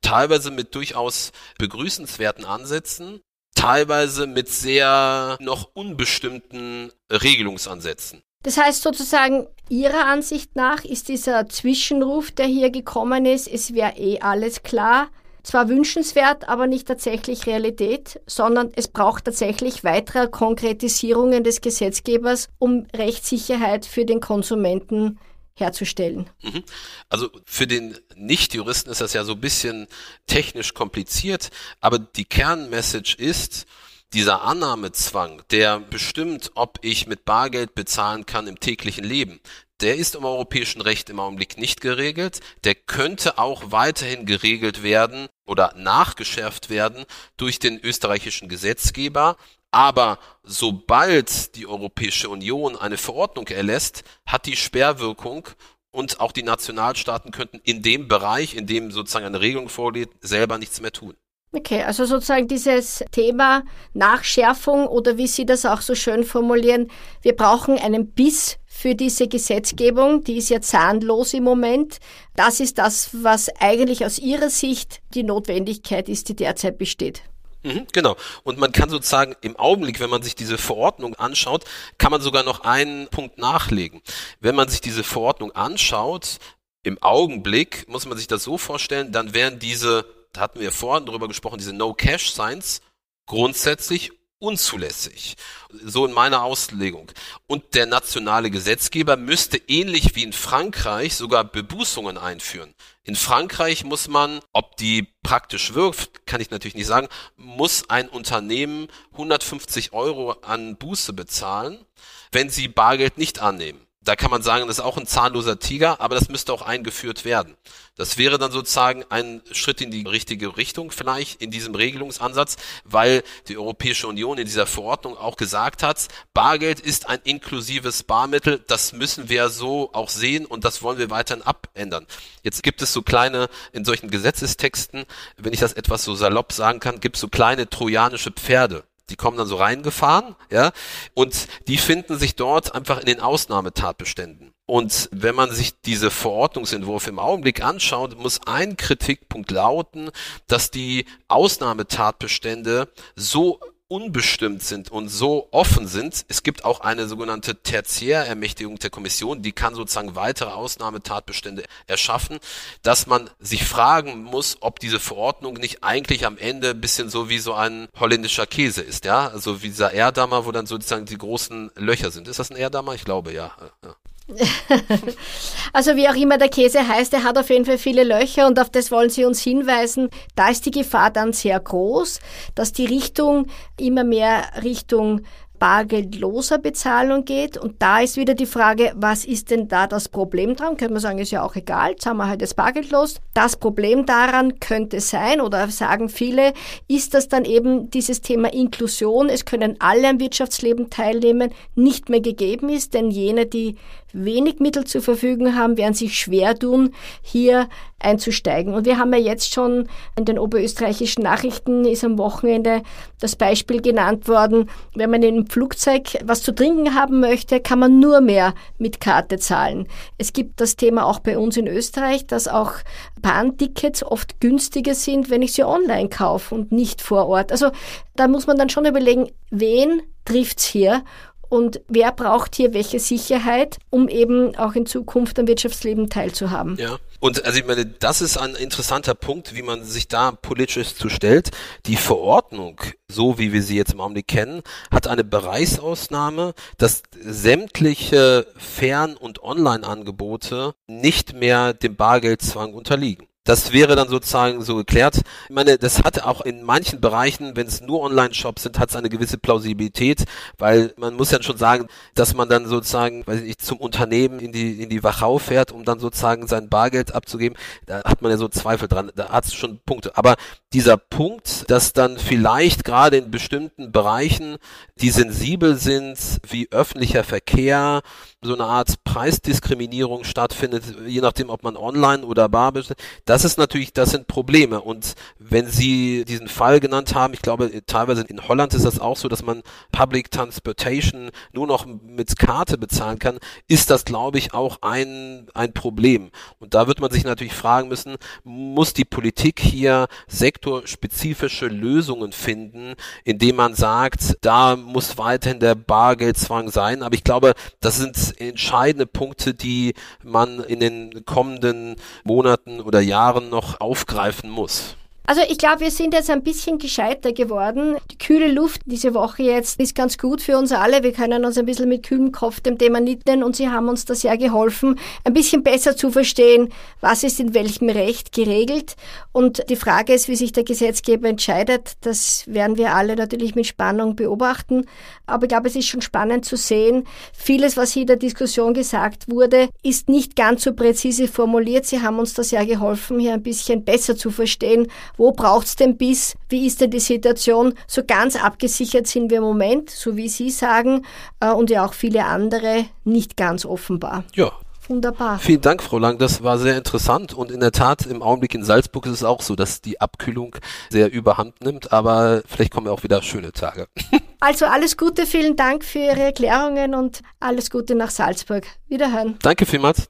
teilweise 0.00 0.50
mit 0.50 0.74
durchaus 0.74 1.32
begrüßenswerten 1.58 2.46
Ansätzen, 2.46 3.20
teilweise 3.54 4.26
mit 4.26 4.48
sehr 4.48 5.36
noch 5.40 5.70
unbestimmten 5.74 6.90
Regelungsansätzen. 7.10 8.22
Das 8.42 8.56
heißt 8.56 8.82
sozusagen, 8.82 9.46
Ihrer 9.68 10.06
Ansicht 10.06 10.56
nach 10.56 10.84
ist 10.84 11.08
dieser 11.08 11.48
Zwischenruf, 11.48 12.30
der 12.30 12.46
hier 12.46 12.70
gekommen 12.70 13.26
ist, 13.26 13.46
es 13.46 13.74
wäre 13.74 13.98
eh 13.98 14.20
alles 14.20 14.62
klar, 14.62 15.10
zwar 15.42 15.68
wünschenswert, 15.68 16.48
aber 16.48 16.66
nicht 16.66 16.86
tatsächlich 16.86 17.46
Realität, 17.46 18.20
sondern 18.26 18.72
es 18.74 18.88
braucht 18.88 19.24
tatsächlich 19.24 19.84
weitere 19.84 20.28
Konkretisierungen 20.28 21.44
des 21.44 21.60
Gesetzgebers, 21.60 22.48
um 22.58 22.86
Rechtssicherheit 22.94 23.86
für 23.86 24.04
den 24.04 24.20
Konsumenten 24.20 25.18
herzustellen. 25.54 26.30
Mhm. 26.42 26.62
Also 27.08 27.30
für 27.44 27.66
den 27.66 27.98
Nicht-Juristen 28.14 28.90
ist 28.90 29.00
das 29.00 29.12
ja 29.12 29.24
so 29.24 29.32
ein 29.32 29.40
bisschen 29.40 29.86
technisch 30.26 30.74
kompliziert, 30.74 31.50
aber 31.80 31.98
die 31.98 32.24
Kernmessage 32.24 33.16
ist, 33.18 33.66
dieser 34.14 34.42
Annahmezwang, 34.42 35.42
der 35.50 35.80
bestimmt, 35.80 36.52
ob 36.54 36.78
ich 36.82 37.06
mit 37.06 37.26
Bargeld 37.26 37.74
bezahlen 37.74 38.24
kann 38.24 38.46
im 38.46 38.58
täglichen 38.58 39.04
Leben, 39.04 39.40
der 39.80 39.96
ist 39.96 40.14
im 40.14 40.24
europäischen 40.24 40.80
Recht 40.80 41.10
im 41.10 41.20
Augenblick 41.20 41.58
nicht 41.58 41.80
geregelt. 41.80 42.40
Der 42.64 42.74
könnte 42.74 43.38
auch 43.38 43.70
weiterhin 43.70 44.26
geregelt 44.26 44.82
werden 44.82 45.28
oder 45.46 45.72
nachgeschärft 45.76 46.70
werden 46.70 47.04
durch 47.36 47.58
den 47.58 47.78
österreichischen 47.80 48.48
Gesetzgeber. 48.48 49.36
Aber 49.70 50.18
sobald 50.42 51.54
die 51.54 51.66
Europäische 51.66 52.28
Union 52.28 52.76
eine 52.76 52.96
Verordnung 52.96 53.46
erlässt, 53.48 54.02
hat 54.26 54.46
die 54.46 54.56
Sperrwirkung 54.56 55.48
und 55.90 56.20
auch 56.20 56.32
die 56.32 56.42
Nationalstaaten 56.42 57.32
könnten 57.32 57.60
in 57.64 57.82
dem 57.82 58.08
Bereich, 58.08 58.54
in 58.54 58.66
dem 58.66 58.90
sozusagen 58.90 59.26
eine 59.26 59.40
Regelung 59.40 59.68
vorliegt, 59.68 60.14
selber 60.20 60.58
nichts 60.58 60.80
mehr 60.80 60.92
tun. 60.92 61.14
Okay, 61.50 61.82
also 61.82 62.04
sozusagen 62.04 62.46
dieses 62.46 63.02
Thema 63.10 63.62
Nachschärfung 63.94 64.86
oder 64.86 65.16
wie 65.16 65.26
Sie 65.26 65.46
das 65.46 65.64
auch 65.64 65.80
so 65.80 65.94
schön 65.94 66.24
formulieren, 66.24 66.90
wir 67.22 67.34
brauchen 67.34 67.78
einen 67.78 68.12
Biss 68.12 68.58
für 68.78 68.94
diese 68.94 69.28
Gesetzgebung, 69.28 70.24
die 70.24 70.38
ist 70.38 70.50
ja 70.50 70.60
zahnlos 70.60 71.34
im 71.34 71.44
Moment. 71.44 71.98
Das 72.36 72.60
ist 72.60 72.78
das, 72.78 73.10
was 73.12 73.48
eigentlich 73.58 74.04
aus 74.04 74.18
Ihrer 74.18 74.50
Sicht 74.50 75.00
die 75.14 75.24
Notwendigkeit 75.24 76.08
ist, 76.08 76.28
die 76.28 76.36
derzeit 76.36 76.78
besteht. 76.78 77.22
Mhm, 77.64 77.86
genau. 77.92 78.16
Und 78.44 78.58
man 78.58 78.70
kann 78.70 78.88
sozusagen 78.88 79.34
im 79.40 79.56
Augenblick, 79.56 79.98
wenn 79.98 80.10
man 80.10 80.22
sich 80.22 80.36
diese 80.36 80.58
Verordnung 80.58 81.16
anschaut, 81.16 81.64
kann 81.98 82.12
man 82.12 82.20
sogar 82.20 82.44
noch 82.44 82.60
einen 82.60 83.08
Punkt 83.08 83.38
nachlegen. 83.38 84.00
Wenn 84.40 84.54
man 84.54 84.68
sich 84.68 84.80
diese 84.80 85.02
Verordnung 85.02 85.50
anschaut, 85.52 86.38
im 86.84 87.02
Augenblick 87.02 87.88
muss 87.88 88.06
man 88.06 88.16
sich 88.16 88.28
das 88.28 88.44
so 88.44 88.58
vorstellen, 88.58 89.10
dann 89.10 89.34
wären 89.34 89.58
diese 89.58 90.04
da 90.32 90.42
hatten 90.42 90.60
wir 90.60 90.72
vorhin 90.72 91.06
drüber 91.06 91.28
gesprochen, 91.28 91.58
diese 91.58 91.72
No-Cash-Signs 91.72 92.80
grundsätzlich 93.26 94.12
unzulässig. 94.38 95.36
So 95.70 96.06
in 96.06 96.12
meiner 96.12 96.42
Auslegung. 96.42 97.10
Und 97.46 97.74
der 97.74 97.86
nationale 97.86 98.50
Gesetzgeber 98.50 99.16
müsste 99.16 99.56
ähnlich 99.56 100.14
wie 100.14 100.22
in 100.22 100.32
Frankreich 100.32 101.16
sogar 101.16 101.44
Bebußungen 101.44 102.18
einführen. 102.18 102.74
In 103.02 103.16
Frankreich 103.16 103.84
muss 103.84 104.08
man, 104.08 104.40
ob 104.52 104.76
die 104.76 105.08
praktisch 105.22 105.74
wirkt, 105.74 106.26
kann 106.26 106.40
ich 106.40 106.50
natürlich 106.50 106.74
nicht 106.74 106.86
sagen, 106.86 107.08
muss 107.36 107.88
ein 107.90 108.08
Unternehmen 108.08 108.88
150 109.12 109.92
Euro 109.92 110.32
an 110.42 110.76
Buße 110.76 111.12
bezahlen, 111.12 111.84
wenn 112.32 112.50
sie 112.50 112.68
Bargeld 112.68 113.18
nicht 113.18 113.40
annehmen 113.40 113.87
da 114.08 114.16
kann 114.16 114.30
man 114.30 114.42
sagen, 114.42 114.66
das 114.66 114.78
ist 114.78 114.84
auch 114.84 114.96
ein 114.96 115.06
zahnloser 115.06 115.58
Tiger, 115.58 116.00
aber 116.00 116.14
das 116.14 116.30
müsste 116.30 116.54
auch 116.54 116.62
eingeführt 116.62 117.26
werden. 117.26 117.58
Das 117.94 118.16
wäre 118.16 118.38
dann 118.38 118.50
sozusagen 118.50 119.04
ein 119.10 119.42
Schritt 119.52 119.82
in 119.82 119.90
die 119.90 120.06
richtige 120.06 120.56
Richtung 120.56 120.90
vielleicht 120.90 121.42
in 121.42 121.50
diesem 121.50 121.74
Regelungsansatz, 121.74 122.56
weil 122.84 123.22
die 123.48 123.58
Europäische 123.58 124.08
Union 124.08 124.38
in 124.38 124.46
dieser 124.46 124.64
Verordnung 124.64 125.18
auch 125.18 125.36
gesagt 125.36 125.82
hat, 125.82 126.08
Bargeld 126.32 126.80
ist 126.80 127.06
ein 127.06 127.20
inklusives 127.24 128.02
Barmittel, 128.02 128.64
das 128.66 128.94
müssen 128.94 129.28
wir 129.28 129.50
so 129.50 129.90
auch 129.92 130.08
sehen 130.08 130.46
und 130.46 130.64
das 130.64 130.80
wollen 130.80 130.96
wir 130.96 131.10
weiterhin 131.10 131.42
abändern. 131.42 132.06
Jetzt 132.42 132.62
gibt 132.62 132.80
es 132.80 132.94
so 132.94 133.02
kleine, 133.02 133.50
in 133.72 133.84
solchen 133.84 134.08
Gesetzestexten, 134.08 135.04
wenn 135.36 135.52
ich 135.52 135.60
das 135.60 135.74
etwas 135.74 136.02
so 136.02 136.14
salopp 136.14 136.54
sagen 136.54 136.80
kann, 136.80 137.00
gibt 137.00 137.16
es 137.16 137.20
so 137.20 137.28
kleine 137.28 137.68
trojanische 137.68 138.30
Pferde. 138.30 138.84
Die 139.10 139.16
kommen 139.16 139.36
dann 139.36 139.46
so 139.46 139.56
reingefahren, 139.56 140.36
ja, 140.50 140.72
und 141.14 141.48
die 141.66 141.78
finden 141.78 142.18
sich 142.18 142.36
dort 142.36 142.74
einfach 142.74 143.00
in 143.00 143.06
den 143.06 143.20
Ausnahmetatbeständen. 143.20 144.52
Und 144.66 145.08
wenn 145.12 145.34
man 145.34 145.50
sich 145.50 145.80
diese 145.80 146.10
Verordnungsentwurf 146.10 147.06
im 147.06 147.18
Augenblick 147.18 147.62
anschaut, 147.64 148.18
muss 148.18 148.40
ein 148.46 148.76
Kritikpunkt 148.76 149.50
lauten, 149.50 150.10
dass 150.46 150.70
die 150.70 151.06
Ausnahmetatbestände 151.28 152.88
so 153.16 153.60
unbestimmt 153.88 154.62
sind 154.62 154.90
und 154.90 155.08
so 155.08 155.48
offen 155.50 155.88
sind. 155.88 156.26
Es 156.28 156.42
gibt 156.42 156.64
auch 156.64 156.80
eine 156.80 157.08
sogenannte 157.08 157.56
Tertiärermächtigung 157.62 158.78
der 158.78 158.90
Kommission, 158.90 159.40
die 159.40 159.52
kann 159.52 159.74
sozusagen 159.74 160.14
weitere 160.14 160.50
Ausnahmetatbestände 160.50 161.64
erschaffen, 161.86 162.38
dass 162.82 163.06
man 163.06 163.30
sich 163.38 163.64
fragen 163.64 164.22
muss, 164.24 164.58
ob 164.60 164.78
diese 164.78 165.00
Verordnung 165.00 165.54
nicht 165.54 165.82
eigentlich 165.82 166.26
am 166.26 166.36
Ende 166.36 166.70
ein 166.70 166.80
bisschen 166.80 167.08
so 167.08 167.30
wie 167.30 167.38
so 167.38 167.54
ein 167.54 167.88
holländischer 167.98 168.46
Käse 168.46 168.82
ist, 168.82 169.06
ja, 169.06 169.28
also 169.28 169.62
wie 169.62 169.68
dieser 169.68 169.92
Erdammer, 169.92 170.44
wo 170.44 170.52
dann 170.52 170.66
sozusagen 170.66 171.06
die 171.06 171.18
großen 171.18 171.70
Löcher 171.76 172.10
sind. 172.10 172.28
Ist 172.28 172.38
das 172.38 172.50
ein 172.50 172.56
Erdammer? 172.56 172.94
Ich 172.94 173.04
glaube, 173.04 173.32
ja. 173.32 173.56
ja. 173.82 173.94
also 175.72 175.96
wie 175.96 176.08
auch 176.08 176.14
immer 176.14 176.38
der 176.38 176.48
Käse 176.48 176.86
heißt, 176.86 177.14
er 177.14 177.24
hat 177.24 177.38
auf 177.38 177.48
jeden 177.50 177.64
Fall 177.64 177.78
viele 177.78 178.04
Löcher 178.04 178.46
und 178.46 178.60
auf 178.60 178.70
das 178.70 178.90
wollen 178.90 179.10
Sie 179.10 179.24
uns 179.24 179.40
hinweisen. 179.40 180.10
Da 180.36 180.48
ist 180.48 180.66
die 180.66 180.70
Gefahr 180.70 181.10
dann 181.10 181.32
sehr 181.32 181.58
groß, 181.58 182.20
dass 182.54 182.72
die 182.72 182.86
Richtung 182.86 183.46
immer 183.78 184.04
mehr 184.04 184.44
Richtung 184.62 185.22
bargeldloser 185.58 186.58
Bezahlung 186.58 187.24
geht. 187.24 187.56
Und 187.56 187.82
da 187.82 188.00
ist 188.00 188.16
wieder 188.16 188.34
die 188.34 188.46
Frage, 188.46 188.92
was 188.96 189.24
ist 189.24 189.50
denn 189.50 189.68
da 189.68 189.86
das 189.86 190.08
Problem 190.08 190.56
dran? 190.56 190.76
Könnte 190.76 190.94
man 190.94 191.02
sagen, 191.02 191.18
ist 191.18 191.30
ja 191.30 191.42
auch 191.42 191.56
egal, 191.56 191.92
jetzt 191.92 192.06
haben 192.06 192.18
wir 192.18 192.28
halt 192.28 192.42
das 192.42 192.54
bargeldlos. 192.54 193.16
Das 193.34 193.56
Problem 193.56 194.06
daran 194.06 194.60
könnte 194.60 195.00
sein, 195.00 195.40
oder 195.40 195.68
sagen 195.68 196.08
viele, 196.08 196.52
ist, 196.86 197.14
dass 197.14 197.28
dann 197.28 197.44
eben 197.44 197.90
dieses 197.90 198.20
Thema 198.20 198.52
Inklusion, 198.52 199.28
es 199.28 199.44
können 199.44 199.76
alle 199.80 200.08
am 200.08 200.20
Wirtschaftsleben 200.20 200.90
teilnehmen, 200.90 201.52
nicht 201.74 202.08
mehr 202.08 202.20
gegeben 202.20 202.68
ist, 202.68 202.94
denn 202.94 203.10
jene, 203.10 203.46
die 203.46 203.76
wenig 204.12 204.60
Mittel 204.60 204.84
zur 204.84 205.02
Verfügung 205.02 205.54
haben, 205.54 205.76
werden 205.76 205.94
sich 205.94 206.18
schwer 206.18 206.58
tun, 206.58 206.94
hier 207.22 207.68
einzusteigen. 207.98 208.74
Und 208.74 208.86
wir 208.86 208.98
haben 208.98 209.12
ja 209.12 209.18
jetzt 209.18 209.52
schon 209.52 209.88
in 210.16 210.24
den 210.24 210.38
oberösterreichischen 210.38 211.22
Nachrichten 211.22 211.84
ist 211.84 212.04
am 212.04 212.16
Wochenende 212.18 212.82
das 213.20 213.36
Beispiel 213.36 213.82
genannt 213.82 214.28
worden, 214.28 214.70
wenn 214.94 215.10
man 215.10 215.22
in 215.22 215.34
einem 215.34 215.46
Flugzeug 215.46 216.18
was 216.24 216.42
zu 216.42 216.54
trinken 216.54 216.94
haben 216.94 217.20
möchte, 217.20 217.60
kann 217.60 217.80
man 217.80 217.98
nur 217.98 218.20
mehr 218.20 218.54
mit 218.78 219.00
Karte 219.00 219.38
zahlen. 219.38 219.88
Es 220.16 220.32
gibt 220.32 220.60
das 220.60 220.76
Thema 220.76 221.06
auch 221.06 221.18
bei 221.18 221.36
uns 221.36 221.56
in 221.56 221.66
Österreich, 221.66 222.26
dass 222.26 222.46
auch 222.46 222.72
Bahntickets 223.20 224.04
oft 224.04 224.40
günstiger 224.40 224.94
sind, 224.94 225.30
wenn 225.30 225.42
ich 225.42 225.52
sie 225.52 225.64
online 225.64 226.08
kaufe 226.08 226.54
und 226.54 226.70
nicht 226.70 227.02
vor 227.02 227.26
Ort. 227.26 227.50
Also 227.50 227.70
da 228.14 228.28
muss 228.28 228.46
man 228.46 228.58
dann 228.58 228.68
schon 228.68 228.86
überlegen, 228.86 229.28
wen 229.50 230.02
trifft's 230.24 230.64
hier 230.64 231.02
und 231.48 231.80
wer 231.88 232.12
braucht 232.12 232.54
hier 232.54 232.74
welche 232.74 232.98
Sicherheit, 232.98 233.78
um 233.90 234.08
eben 234.08 234.56
auch 234.56 234.74
in 234.74 234.86
Zukunft 234.86 235.38
am 235.38 235.46
Wirtschaftsleben 235.46 236.10
teilzuhaben. 236.10 236.76
Ja. 236.76 236.98
Und 237.20 237.44
also 237.44 237.58
ich 237.58 237.66
meine, 237.66 237.84
das 237.84 238.20
ist 238.20 238.36
ein 238.36 238.54
interessanter 238.54 239.14
Punkt, 239.14 239.56
wie 239.56 239.62
man 239.62 239.82
sich 239.82 240.06
da 240.06 240.30
politisch 240.30 240.94
zu 240.94 241.08
stellt. 241.08 241.50
Die 241.86 241.96
Verordnung, 241.96 242.80
so 243.08 243.38
wie 243.38 243.52
wir 243.52 243.62
sie 243.62 243.76
jetzt 243.76 243.92
im 243.92 244.00
Augenblick 244.00 244.28
kennen, 244.28 244.62
hat 244.90 245.08
eine 245.08 245.24
Bereichsausnahme, 245.24 246.54
dass 246.76 247.02
sämtliche 247.20 248.46
Fern- 248.56 249.16
und 249.16 249.42
Online-Angebote 249.42 250.74
nicht 250.86 251.32
mehr 251.34 251.74
dem 251.74 251.96
Bargeldzwang 251.96 252.74
unterliegen. 252.74 253.27
Das 253.48 253.72
wäre 253.72 253.96
dann 253.96 254.10
sozusagen 254.10 254.60
so 254.60 254.76
geklärt. 254.76 255.22
Ich 255.48 255.54
meine, 255.54 255.78
das 255.78 256.02
hat 256.02 256.22
auch 256.22 256.42
in 256.42 256.62
manchen 256.62 257.00
Bereichen, 257.00 257.56
wenn 257.56 257.66
es 257.66 257.80
nur 257.80 258.02
Online-Shops 258.02 258.64
sind, 258.64 258.78
hat 258.78 258.90
es 258.90 258.96
eine 258.96 259.08
gewisse 259.08 259.38
Plausibilität, 259.38 260.26
weil 260.58 260.92
man 260.98 261.14
muss 261.14 261.30
ja 261.30 261.42
schon 261.42 261.56
sagen, 261.56 261.86
dass 262.14 262.34
man 262.34 262.50
dann 262.50 262.66
sozusagen, 262.66 263.26
weiß 263.26 263.40
ich 263.40 263.46
nicht, 263.46 263.64
zum 263.64 263.78
Unternehmen 263.78 264.38
in 264.38 264.52
die, 264.52 264.82
in 264.82 264.90
die 264.90 265.02
Wachau 265.02 265.38
fährt, 265.38 265.72
um 265.72 265.86
dann 265.86 265.98
sozusagen 265.98 266.46
sein 266.46 266.68
Bargeld 266.68 267.14
abzugeben. 267.14 267.56
Da 267.86 268.04
hat 268.04 268.20
man 268.20 268.30
ja 268.30 268.36
so 268.36 268.48
Zweifel 268.48 268.86
dran. 268.86 269.12
Da 269.16 269.30
hat 269.30 269.46
es 269.46 269.54
schon 269.54 269.80
Punkte. 269.80 270.14
Aber 270.18 270.36
dieser 270.74 270.98
Punkt, 270.98 271.70
dass 271.70 271.94
dann 271.94 272.18
vielleicht 272.18 272.84
gerade 272.84 273.16
in 273.16 273.30
bestimmten 273.30 273.92
Bereichen, 273.92 274.58
die 275.00 275.08
sensibel 275.08 275.76
sind, 275.76 276.18
wie 276.46 276.70
öffentlicher 276.70 277.24
Verkehr, 277.24 278.02
so 278.42 278.54
eine 278.54 278.64
Art 278.64 279.02
Preisdiskriminierung 279.04 280.24
stattfindet, 280.24 280.84
je 281.06 281.20
nachdem, 281.20 281.50
ob 281.50 281.64
man 281.64 281.76
online 281.76 282.24
oder 282.24 282.48
bar 282.48 282.72
bestellt. 282.72 283.00
Das 283.24 283.37
ist 283.44 283.58
natürlich, 283.58 283.92
das 283.92 284.10
sind 284.10 284.26
Probleme. 284.26 284.80
Und 284.80 285.14
wenn 285.38 285.66
Sie 285.66 286.24
diesen 286.24 286.48
Fall 286.48 286.80
genannt 286.80 287.14
haben, 287.14 287.34
ich 287.34 287.42
glaube, 287.42 287.70
teilweise 287.86 288.22
in 288.22 288.48
Holland 288.48 288.74
ist 288.74 288.84
das 288.84 288.98
auch 288.98 289.16
so, 289.16 289.28
dass 289.28 289.42
man 289.42 289.62
Public 289.92 290.30
Transportation 290.30 291.30
nur 291.52 291.66
noch 291.66 291.86
mit 291.86 292.38
Karte 292.38 292.78
bezahlen 292.78 293.18
kann, 293.18 293.38
ist 293.68 293.90
das, 293.90 294.04
glaube 294.04 294.38
ich, 294.38 294.54
auch 294.54 294.78
ein, 294.82 295.46
ein 295.54 295.72
Problem. 295.72 296.30
Und 296.58 296.74
da 296.74 296.86
wird 296.86 297.00
man 297.00 297.10
sich 297.10 297.24
natürlich 297.24 297.54
fragen 297.54 297.88
müssen, 297.88 298.16
muss 298.44 298.94
die 298.94 299.04
Politik 299.04 299.60
hier 299.60 300.08
sektorspezifische 300.26 301.66
Lösungen 301.66 302.32
finden, 302.32 302.94
indem 303.24 303.56
man 303.56 303.74
sagt, 303.74 304.36
da 304.40 304.76
muss 304.76 305.18
weiterhin 305.18 305.60
der 305.60 305.74
Bargeldzwang 305.74 306.70
sein. 306.70 307.02
Aber 307.02 307.14
ich 307.14 307.24
glaube, 307.24 307.54
das 307.80 307.98
sind 307.98 308.40
entscheidende 308.40 309.06
Punkte, 309.06 309.54
die 309.54 309.94
man 310.22 310.60
in 310.60 310.80
den 310.80 311.24
kommenden 311.24 311.96
Monaten 312.24 312.80
oder 312.80 313.00
Jahren 313.00 313.27
noch 313.34 313.80
aufgreifen 313.80 314.50
muss. 314.50 314.96
Also 315.28 315.42
ich 315.46 315.58
glaube, 315.58 315.80
wir 315.80 315.90
sind 315.90 316.14
jetzt 316.14 316.30
ein 316.30 316.42
bisschen 316.42 316.78
gescheiter 316.78 317.34
geworden. 317.34 317.98
Die 318.10 318.16
kühle 318.16 318.50
Luft 318.50 318.80
diese 318.86 319.12
Woche 319.12 319.42
jetzt 319.42 319.78
ist 319.78 319.94
ganz 319.94 320.16
gut 320.16 320.40
für 320.40 320.56
uns 320.56 320.72
alle. 320.72 321.02
Wir 321.02 321.12
können 321.12 321.44
uns 321.44 321.58
ein 321.58 321.66
bisschen 321.66 321.90
mit 321.90 322.06
kühlem 322.06 322.32
Kopf 322.32 322.60
dem 322.60 322.78
Thema 322.78 323.04
widmen 323.04 323.42
und 323.42 323.54
Sie 323.54 323.68
haben 323.68 323.90
uns 323.90 324.06
da 324.06 324.14
sehr 324.14 324.38
geholfen, 324.38 324.98
ein 325.24 325.34
bisschen 325.34 325.62
besser 325.62 325.94
zu 325.94 326.10
verstehen, 326.10 326.72
was 327.02 327.24
ist 327.24 327.40
in 327.40 327.52
welchem 327.52 327.90
Recht 327.90 328.32
geregelt. 328.32 328.96
Und 329.30 329.68
die 329.68 329.76
Frage 329.76 330.14
ist, 330.14 330.28
wie 330.28 330.34
sich 330.34 330.52
der 330.52 330.64
Gesetzgeber 330.64 331.28
entscheidet. 331.28 331.98
Das 332.00 332.44
werden 332.46 332.78
wir 332.78 332.94
alle 332.94 333.14
natürlich 333.14 333.54
mit 333.54 333.66
Spannung 333.66 334.16
beobachten. 334.16 334.86
Aber 335.26 335.42
ich 335.42 335.48
glaube, 335.50 335.68
es 335.68 335.76
ist 335.76 335.88
schon 335.88 336.00
spannend 336.00 336.46
zu 336.46 336.56
sehen. 336.56 337.04
Vieles, 337.34 337.76
was 337.76 337.92
hier 337.92 338.04
in 338.04 338.06
der 338.06 338.16
Diskussion 338.16 338.72
gesagt 338.72 339.30
wurde, 339.30 339.68
ist 339.82 340.08
nicht 340.08 340.36
ganz 340.36 340.64
so 340.64 340.72
präzise 340.72 341.28
formuliert. 341.28 341.84
Sie 341.84 342.00
haben 342.00 342.18
uns 342.18 342.32
da 342.32 342.42
sehr 342.42 342.64
geholfen, 342.64 343.20
hier 343.20 343.34
ein 343.34 343.42
bisschen 343.42 343.84
besser 343.84 344.16
zu 344.16 344.30
verstehen, 344.30 344.88
wo 345.18 345.32
braucht's 345.32 345.76
den 345.76 345.98
Biss? 345.98 346.36
Wie 346.48 346.66
ist 346.66 346.80
denn 346.80 346.90
die 346.90 347.00
Situation? 347.00 347.74
So 347.86 348.02
ganz 348.06 348.42
abgesichert 348.42 349.06
sind 349.06 349.30
wir 349.30 349.38
im 349.38 349.44
Moment, 349.44 349.90
so 349.90 350.16
wie 350.16 350.28
Sie 350.28 350.48
sagen, 350.48 351.04
äh, 351.40 351.50
und 351.50 351.68
ja 351.68 351.84
auch 351.84 351.92
viele 351.92 352.24
andere 352.24 352.86
nicht 353.04 353.36
ganz 353.36 353.66
offenbar. 353.66 354.24
Ja, 354.34 354.52
Wunderbar. 354.88 355.38
Vielen 355.38 355.60
Dank, 355.60 355.82
Frau 355.82 355.98
Lang. 355.98 356.16
Das 356.16 356.42
war 356.42 356.58
sehr 356.58 356.76
interessant. 356.78 357.34
Und 357.34 357.50
in 357.50 357.60
der 357.60 357.72
Tat, 357.72 358.06
im 358.06 358.22
Augenblick 358.22 358.54
in 358.54 358.64
Salzburg 358.64 359.04
ist 359.04 359.12
es 359.12 359.24
auch 359.24 359.42
so, 359.42 359.54
dass 359.54 359.82
die 359.82 360.00
Abkühlung 360.00 360.56
sehr 360.88 361.12
überhand 361.12 361.62
nimmt. 361.62 361.92
Aber 361.92 362.42
vielleicht 362.46 362.72
kommen 362.72 362.86
ja 362.86 362.92
auch 362.92 363.02
wieder 363.02 363.22
schöne 363.22 363.52
Tage. 363.52 363.86
Also 364.40 364.66
alles 364.66 364.96
Gute, 364.96 365.26
vielen 365.26 365.56
Dank 365.56 365.84
für 365.84 365.98
Ihre 365.98 366.20
Erklärungen 366.20 366.94
und 366.94 367.22
alles 367.40 367.70
Gute 367.70 367.96
nach 367.96 368.10
Salzburg. 368.10 368.64
Wiederhören. 368.86 369.36
Danke 369.42 369.66
vielmals. 369.66 370.08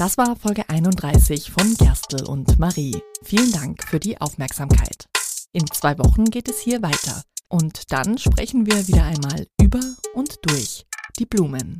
Das 0.00 0.16
war 0.16 0.34
Folge 0.34 0.66
31 0.66 1.50
von 1.50 1.76
Gerstl 1.76 2.24
und 2.24 2.58
Marie. 2.58 3.02
Vielen 3.22 3.52
Dank 3.52 3.84
für 3.84 4.00
die 4.00 4.18
Aufmerksamkeit. 4.18 5.04
In 5.52 5.66
zwei 5.66 5.98
Wochen 5.98 6.24
geht 6.24 6.48
es 6.48 6.58
hier 6.58 6.80
weiter. 6.80 7.22
Und 7.50 7.92
dann 7.92 8.16
sprechen 8.16 8.64
wir 8.64 8.88
wieder 8.88 9.04
einmal 9.04 9.46
über 9.60 9.82
und 10.14 10.38
durch 10.46 10.86
die 11.18 11.26
Blumen. 11.26 11.78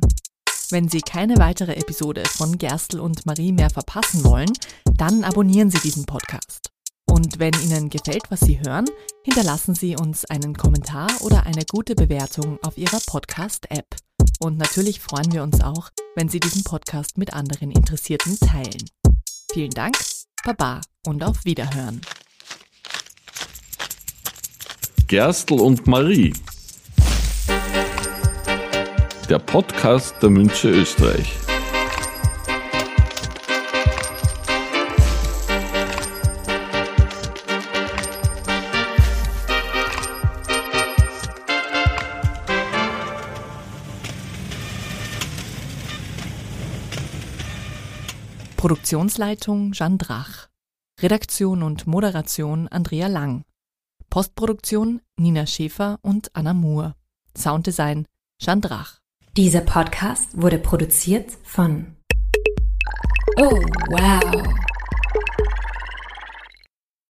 Wenn 0.69 0.87
Sie 0.87 1.01
keine 1.01 1.37
weitere 1.37 1.73
Episode 1.73 2.21
von 2.27 2.59
Gerstl 2.59 2.99
und 2.99 3.25
Marie 3.25 3.53
mehr 3.53 3.71
verpassen 3.71 4.23
wollen, 4.23 4.53
dann 4.97 5.23
abonnieren 5.23 5.71
Sie 5.71 5.79
diesen 5.79 6.05
Podcast. 6.05 6.69
Und 7.09 7.39
wenn 7.39 7.55
Ihnen 7.63 7.89
gefällt, 7.89 8.29
was 8.29 8.41
Sie 8.41 8.59
hören, 8.59 8.85
hinterlassen 9.23 9.73
Sie 9.73 9.95
uns 9.95 10.25
einen 10.25 10.55
Kommentar 10.55 11.09
oder 11.21 11.47
eine 11.47 11.65
gute 11.65 11.95
Bewertung 11.95 12.59
auf 12.61 12.77
Ihrer 12.77 12.99
Podcast-App. 13.03 13.87
Und 14.43 14.57
natürlich 14.57 14.99
freuen 14.99 15.31
wir 15.31 15.43
uns 15.43 15.61
auch, 15.61 15.91
wenn 16.15 16.27
Sie 16.27 16.39
diesen 16.39 16.63
Podcast 16.63 17.15
mit 17.15 17.33
anderen 17.33 17.69
Interessierten 17.69 18.39
teilen. 18.39 18.89
Vielen 19.53 19.69
Dank, 19.69 19.95
Baba 20.43 20.81
und 21.05 21.23
auf 21.23 21.45
Wiederhören. 21.45 22.01
Gerstl 25.05 25.59
und 25.59 25.85
Marie. 25.85 26.33
Der 29.29 29.39
Podcast 29.39 30.15
der 30.23 30.31
Münche 30.31 30.69
Österreich. 30.69 31.31
Produktionsleitung 48.61 49.71
Jeanne 49.71 49.97
Drach. 49.97 50.47
Redaktion 51.01 51.63
und 51.63 51.87
Moderation 51.87 52.67
Andrea 52.67 53.07
Lang. 53.07 53.43
Postproduktion 54.11 55.01
Nina 55.17 55.47
Schäfer 55.47 55.97
und 56.03 56.29
Anna 56.35 56.53
Moore. 56.53 56.93
Sounddesign 57.35 58.05
Chandrach. 58.39 58.99
Dieser 59.35 59.61
Podcast 59.61 60.39
wurde 60.39 60.59
produziert 60.59 61.31
von 61.41 61.95
Oh, 63.37 63.49
wow. 63.89 64.53